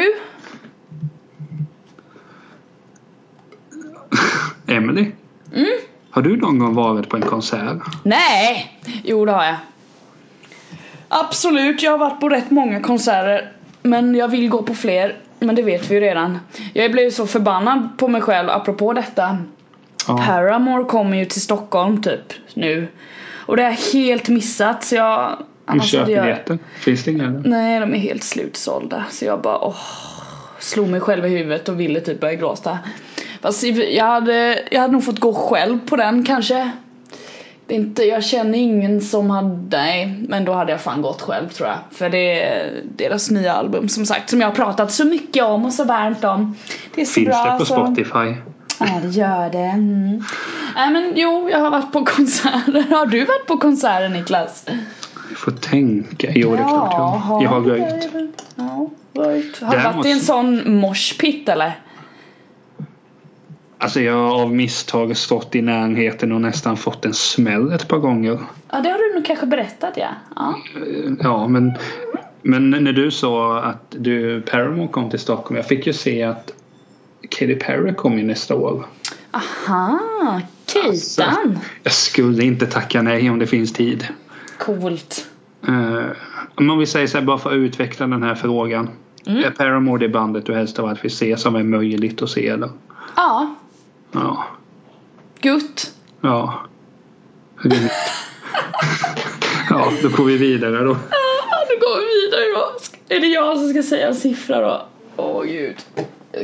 [4.66, 5.12] Emily?
[5.54, 5.66] Mm.
[6.10, 7.78] Har du någon gång varit på en konsert?
[8.04, 8.78] Nej!
[9.04, 9.56] Jo det har jag.
[11.12, 13.52] Absolut, jag har varit på rätt många konserter.
[13.82, 15.16] Men jag vill gå på fler.
[15.38, 16.38] Men det vet vi ju redan.
[16.74, 19.38] Jag blev så förbannad på mig själv apropå detta.
[20.08, 20.22] Ja.
[20.26, 22.88] Paramore kommer ju till Stockholm typ nu.
[23.46, 25.38] Och det har jag helt missat så jag...
[25.72, 26.58] Du köper jag- biljetter?
[26.78, 27.24] Finns det inga?
[27.24, 27.40] eller?
[27.48, 29.04] Nej, de är helt slutsålda.
[29.10, 29.76] Så jag bara åh,
[30.58, 32.78] slog mig själv i huvudet och ville typ börja gråta.
[33.40, 36.70] Fast jag hade, jag hade nog fått gå själv på den kanske.
[37.70, 41.68] Inte, jag känner ingen som hade, nej, men då hade jag fan gått själv tror
[41.68, 41.78] jag.
[41.90, 45.64] För det är deras nya album som sagt, som jag har pratat så mycket om
[45.64, 46.56] och så varmt om.
[46.94, 47.44] Det är så Finns bra.
[47.52, 47.74] det på så...
[47.74, 48.34] Spotify?
[48.80, 49.58] Ja, det gör det.
[49.58, 50.22] Mm.
[50.74, 52.94] Nej men jo, jag har varit på konserter.
[52.96, 54.64] Har du varit på konserter Niklas?
[55.28, 56.28] Jag får tänka.
[56.34, 58.12] Jo, det är klart jag, jag har du röjt.
[58.12, 58.28] det?
[58.54, 59.62] Ja, röjt.
[59.62, 61.72] Har du varit i en sån moshpit eller?
[63.82, 67.98] Alltså jag har av misstag stått i närheten och nästan fått en smäll ett par
[67.98, 68.38] gånger.
[68.70, 70.08] Ja, det har du nog kanske berättat ja.
[70.36, 70.58] ja.
[71.20, 71.72] Ja, men,
[72.42, 75.56] men när du sa att du Paramore kom till Stockholm.
[75.56, 76.52] Jag fick ju se att
[77.28, 78.86] Katy Perry kommer ju nästa år.
[79.30, 79.98] Aha,
[80.74, 81.22] Alltså.
[81.22, 81.58] Kejtan.
[81.82, 84.06] Jag skulle inte tacka nej om det finns tid.
[84.58, 85.26] Coolt.
[85.68, 86.06] Uh,
[86.54, 88.88] om vi säger så här bara för att utveckla den här frågan.
[89.26, 89.44] Mm.
[89.44, 92.48] Är Paramore det bandet du helst av allt vill se som är möjligt att se
[92.48, 92.70] eller?
[93.16, 93.54] Ja,
[94.12, 94.46] Ja.
[95.40, 95.94] gutt.
[96.20, 96.54] Ja.
[99.70, 100.96] Ja, då går vi vidare då.
[101.10, 103.14] Ja, nu går vi vidare då.
[103.14, 104.82] Är det jag som ska säga en siffra då?
[105.16, 105.76] Åh gud.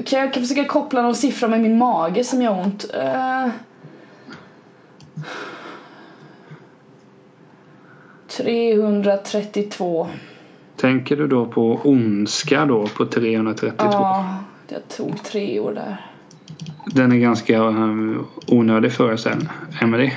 [0.07, 2.85] Kan jag kan försöka koppla någon siffra med min mage som gör ont?
[2.95, 3.49] Uh...
[8.29, 10.09] 332.
[10.77, 13.77] Tänker du då på ondska då på 332?
[13.93, 14.35] Ja,
[14.69, 16.07] jag tog tre år där.
[16.87, 19.49] Den är ganska um, onödig föreställning.
[19.83, 20.11] Emily,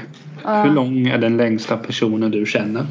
[0.43, 0.63] Ja.
[0.63, 2.85] hur lång är den längsta personen du känner?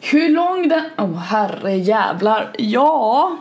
[0.00, 0.82] Hur lång den...
[0.98, 2.50] Åh oh, herre jävlar.
[2.58, 3.36] Ja.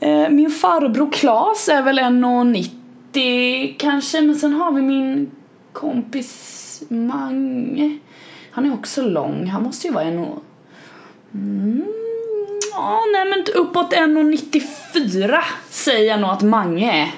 [0.00, 4.20] Eh, min farbror Klas är väl 1,90 kanske.
[4.20, 5.30] Men sen har vi min
[5.72, 7.98] kompis Mange.
[8.50, 9.46] Han är också lång.
[9.46, 10.42] Han måste ju vara 1, och...
[11.34, 11.84] mm,
[12.72, 17.08] Ja, nej men uppåt 1,94 säger jag nog att Mange är.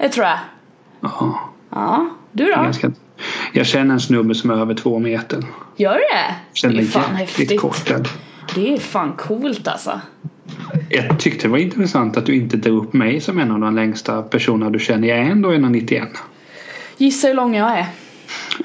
[0.00, 0.38] Det tror jag.
[1.00, 2.62] Ja, Ja, du då?
[2.62, 2.92] ganska...
[3.52, 5.44] Jag känner en snubbe som är över två meter.
[5.76, 6.34] Gör du det?
[6.52, 7.60] Känner det är fan häftigt.
[7.60, 8.08] kortad.
[8.54, 10.00] Det är fan coolt alltså.
[10.88, 13.74] Jag tyckte det var intressant att du inte drog upp mig som en av de
[13.76, 15.08] längsta personerna du känner.
[15.08, 16.06] Jag är ändå 1,91.
[16.96, 17.86] Gissa hur lång jag är.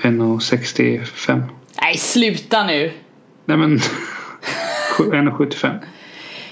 [0.01, 1.43] 1,65.
[1.81, 2.91] Nej, sluta nu!
[3.45, 3.77] Nej men
[4.97, 5.79] 1,75.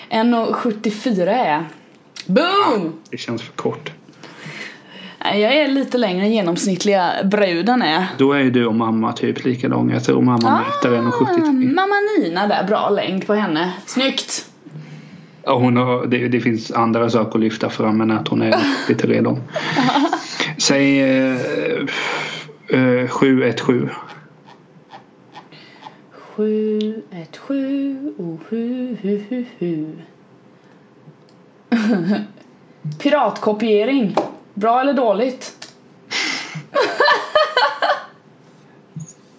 [0.10, 1.64] 1,74 är jag.
[2.26, 2.94] Boom!
[3.10, 3.92] Det känns för kort.
[5.24, 8.06] Jag är lite längre än genomsnittliga bruden är.
[8.18, 9.94] Då är ju du och mamma typ lika långa.
[9.94, 11.74] Jag tror mamma mäter 1,73.
[11.74, 13.74] mamma Nina där, bra längd på henne.
[13.86, 14.50] Snyggt!
[15.44, 18.56] Ja, hon har, det, det finns andra saker att lyfta fram än att hon är
[18.90, 19.38] lite redo.
[20.58, 21.38] Säg eh,
[22.70, 23.90] eh, 717.
[26.36, 29.86] 7, 1, 7, oh, hu, hu, hu, hu.
[33.00, 34.16] Piratkopiering.
[34.54, 35.70] Bra eller dåligt?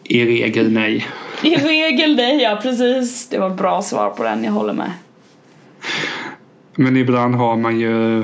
[0.05, 1.07] I regel nej.
[1.43, 3.29] I regel nej, ja precis.
[3.29, 4.91] Det var ett bra svar på den, jag håller med.
[6.75, 8.23] Men ibland har man ju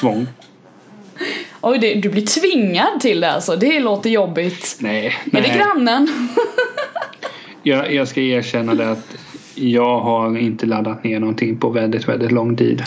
[0.00, 0.26] tvång.
[1.60, 3.56] Oj, det, du blir tvingad till det alltså.
[3.56, 4.76] Det låter jobbigt.
[4.80, 5.56] Nej, Är det nej.
[5.56, 6.08] grannen?
[7.62, 9.16] Jag, jag ska erkänna det att
[9.54, 12.82] jag har inte laddat ner någonting på väldigt, väldigt lång tid.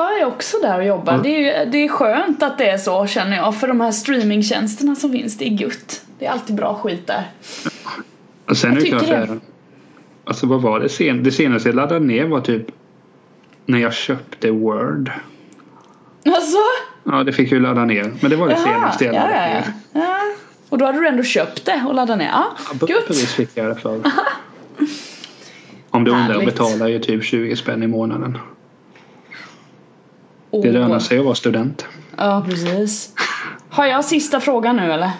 [0.00, 1.12] Jag är också där och jobbar.
[1.12, 1.22] Mm.
[1.22, 3.56] Det, är, det är skönt att det är så känner jag.
[3.56, 6.02] För de här streamingtjänsterna som finns, det är gutt.
[6.18, 7.30] Det är alltid bra skit där.
[8.48, 9.40] Och sen Jag är det klart så här,
[10.24, 11.22] Alltså vad var det sen?
[11.22, 12.66] Det senaste jag laddade ner var typ
[13.66, 15.10] när jag köpte Word.
[16.26, 16.58] Alltså?
[17.04, 18.12] Ja, det fick jag ju ladda ner.
[18.20, 19.64] Men det var det senaste jag ja, laddade ner.
[19.92, 20.00] ja.
[20.00, 20.16] ja.
[20.68, 22.30] Och då hade du ändå köpt det och laddat ner?
[22.32, 22.46] Ja,
[22.80, 23.16] Ja, gött.
[23.16, 24.00] Fick jag det för.
[25.90, 28.38] Om du undrar, betalar ju typ 20 spänn i månaden.
[30.50, 30.72] Det Åh.
[30.72, 31.86] lönar sig att vara student.
[32.16, 33.14] Ja, precis.
[33.70, 35.10] Har jag sista frågan nu eller?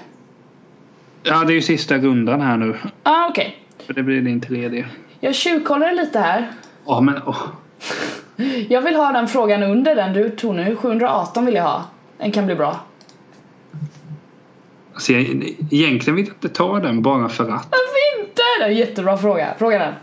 [1.22, 2.76] Ja, det är ju sista rundan här nu.
[2.82, 3.56] Ja, ah, okej.
[3.86, 4.86] För det blir din tredje.
[5.20, 6.50] Jag tjuvkollar lite här.
[6.86, 7.42] Ja, men åh.
[8.68, 10.76] Jag vill ha den frågan under den du tog nu.
[10.76, 11.84] 718 vill jag ha.
[12.18, 12.80] Den kan bli bra.
[14.94, 15.20] Alltså jag,
[15.70, 17.68] egentligen vill jag inte ta den bara för att.
[17.70, 18.42] Varför inte?
[18.58, 19.54] Det är en jättebra fråga.
[19.58, 19.94] Fråga den.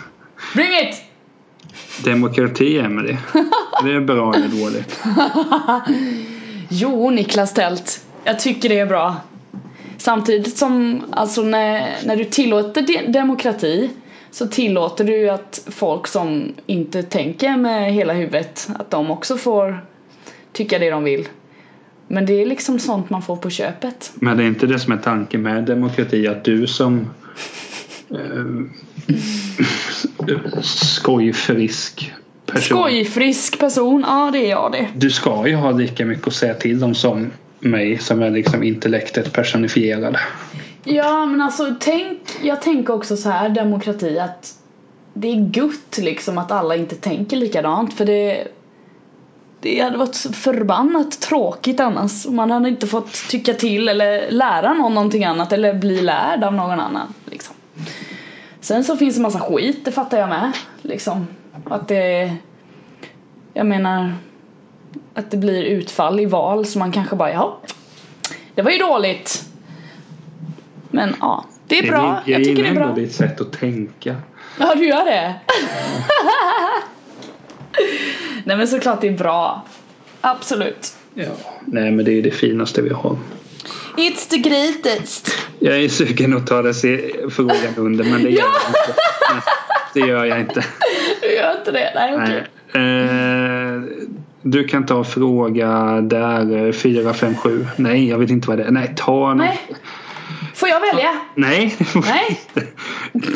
[0.54, 1.09] Bring it!
[2.04, 3.18] Demokrati, Emelie.
[3.84, 5.00] Det är bra eller dåligt?
[6.72, 8.04] Jo, Niklas Tält.
[8.24, 9.16] Jag tycker det är bra.
[9.96, 13.90] Samtidigt som, alltså när, när du tillåter de- demokrati
[14.30, 19.84] så tillåter du att folk som inte tänker med hela huvudet, att de också får
[20.52, 21.28] tycka det de vill.
[22.08, 24.12] Men det är liksom sånt man får på köpet.
[24.14, 26.26] Men det är inte det som är tanken med demokrati.
[26.28, 27.10] Att du som
[28.10, 28.54] eh,
[30.62, 32.12] skojfrisk
[32.46, 32.78] person.
[32.78, 34.88] Skojfrisk person, ja det är jag det.
[34.96, 37.30] Du ska ju ha lika mycket att säga till dem som
[37.60, 40.16] mig som är liksom intellektet personifierad.
[40.84, 44.54] Ja men alltså tänk, jag tänker också så här demokrati att
[45.14, 48.48] det är gutt liksom att alla inte tänker likadant för det
[49.62, 52.26] det hade varit förbannat tråkigt annars.
[52.26, 56.54] Man hade inte fått tycka till eller lära någon någonting annat eller bli lärd av
[56.54, 57.14] någon annan.
[57.24, 57.54] Liksom.
[58.60, 60.52] Sen så finns det massa skit, det fattar jag med.
[60.82, 61.26] Liksom.
[61.64, 62.36] Att det...
[63.54, 64.12] Jag menar...
[65.14, 67.60] Att det blir utfall i val så man kanske bara ja,
[68.54, 69.44] det var ju dåligt.
[70.90, 72.22] Men ja, det är bra.
[72.26, 72.84] Jag, tycker det är bra.
[72.84, 74.16] ändå ditt sätt att tänka.
[74.58, 75.34] Ja, du gör det?
[78.44, 79.62] Nej men såklart det är bra.
[80.20, 80.94] Absolut.
[81.14, 81.24] Ja.
[81.64, 83.16] Nej men det är det finaste vi har.
[83.96, 85.28] It's the greatest.
[85.58, 86.74] Jag är sugen att ta det
[87.30, 88.94] frågan under men det gör jag inte.
[89.32, 89.42] Nej,
[89.94, 90.64] Det gör jag inte.
[91.22, 91.92] Du gör inte det?
[91.94, 92.46] Nej okej.
[92.72, 93.04] Nej.
[93.04, 93.82] Eh,
[94.42, 97.66] du kan ta fråga där 4, 5, 7.
[97.76, 98.70] Nej jag vet inte vad det är.
[98.70, 99.36] Nej ta någon.
[99.36, 99.60] Nej.
[100.54, 101.20] Får jag välja?
[101.34, 101.76] Nej.
[101.94, 102.40] Nej.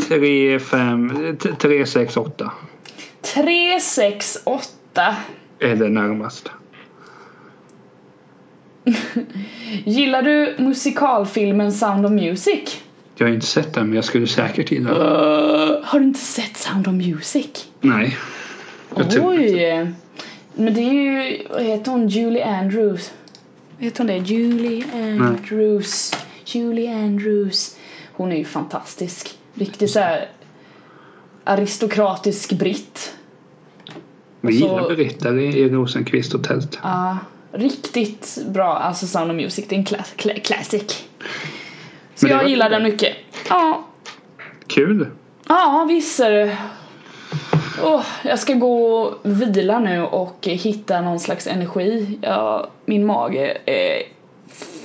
[0.09, 2.51] 3, 5, 3, 6, 8.
[3.35, 5.17] 3, 6, 8.
[5.59, 6.51] Är det närmast.
[9.85, 12.83] Gillar du musikalfilmen Sound of Music?
[13.17, 15.03] Jag har inte sett den men jag skulle säkert gilla den.
[15.03, 17.69] Uh, har du inte sett Sound of Music?
[17.81, 18.17] Nej.
[18.97, 19.27] Jag.
[19.27, 19.93] Oj!
[20.55, 23.13] Men det är ju, vad heter hon, Julie Andrews?
[23.79, 24.17] Heter hon det?
[24.17, 24.85] Julie
[25.21, 26.15] Andrews.
[26.47, 27.77] Julie Andrews.
[28.13, 29.39] Hon är ju fantastisk.
[29.55, 30.29] Riktigt såhär
[31.45, 33.15] aristokratisk britt.
[34.41, 36.79] Vi gillar berättare i Rosenqvist och tält.
[36.83, 37.19] Ja,
[37.55, 38.75] riktigt bra.
[38.77, 41.05] Alltså Sound of Music, det är en class, cla- classic.
[42.15, 43.17] Så jag gillar den mycket.
[43.49, 43.87] Ja,
[44.67, 45.07] Kul.
[45.49, 46.57] ja visst är det.
[47.83, 52.19] Åh, jag ska gå och vila nu och hitta någon slags energi.
[52.23, 54.03] Ja, min mage är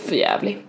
[0.07, 0.57] för jävlig.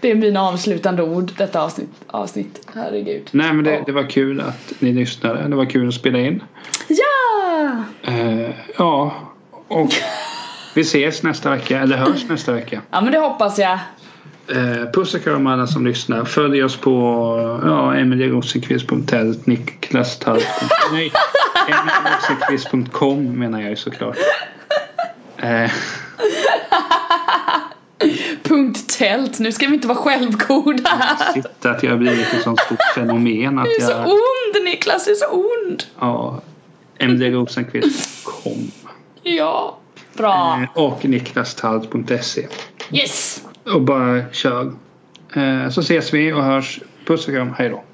[0.00, 1.88] Det är mina avslutande ord detta avsnitt.
[2.06, 2.68] avsnitt.
[2.74, 3.28] Herregud.
[3.30, 5.48] Nej men det, det var kul att ni lyssnade.
[5.48, 6.42] Det var kul att spela in.
[6.88, 7.15] Ja!
[8.02, 9.14] Eh, ja,
[9.68, 9.90] och
[10.74, 11.80] vi ses nästa vecka.
[11.80, 12.82] Eller hörs nästa vecka.
[12.90, 13.78] Ja men det hoppas jag.
[14.48, 16.24] Eh, puss och kram alla som lyssnar.
[16.24, 16.90] Följ oss på
[17.64, 20.20] ja, emilierosenqvist.tält, Niklas.
[20.92, 21.12] Nej,
[21.68, 24.16] emilierosenqvist.com menar jag ju såklart.
[25.36, 25.70] Eh,
[28.42, 29.38] Punkt tält.
[29.38, 31.32] Nu ska vi inte vara självgoda här.
[31.32, 34.06] shit, att jag har blivit ett sånt stort fenomen att Du är så jag...
[34.08, 35.82] ond Niklas, du är så ond.
[36.00, 36.40] Ja,
[36.98, 38.70] emilierosenqvist.com
[39.22, 39.78] Ja.
[40.16, 40.60] Bra.
[40.76, 42.46] eh, och niklastalt.se.
[42.92, 43.44] Yes.
[43.74, 44.72] Och bara kör.
[45.34, 46.80] Eh, så ses vi och hörs.
[47.06, 47.52] Puss och kram.
[47.58, 47.84] Hej då.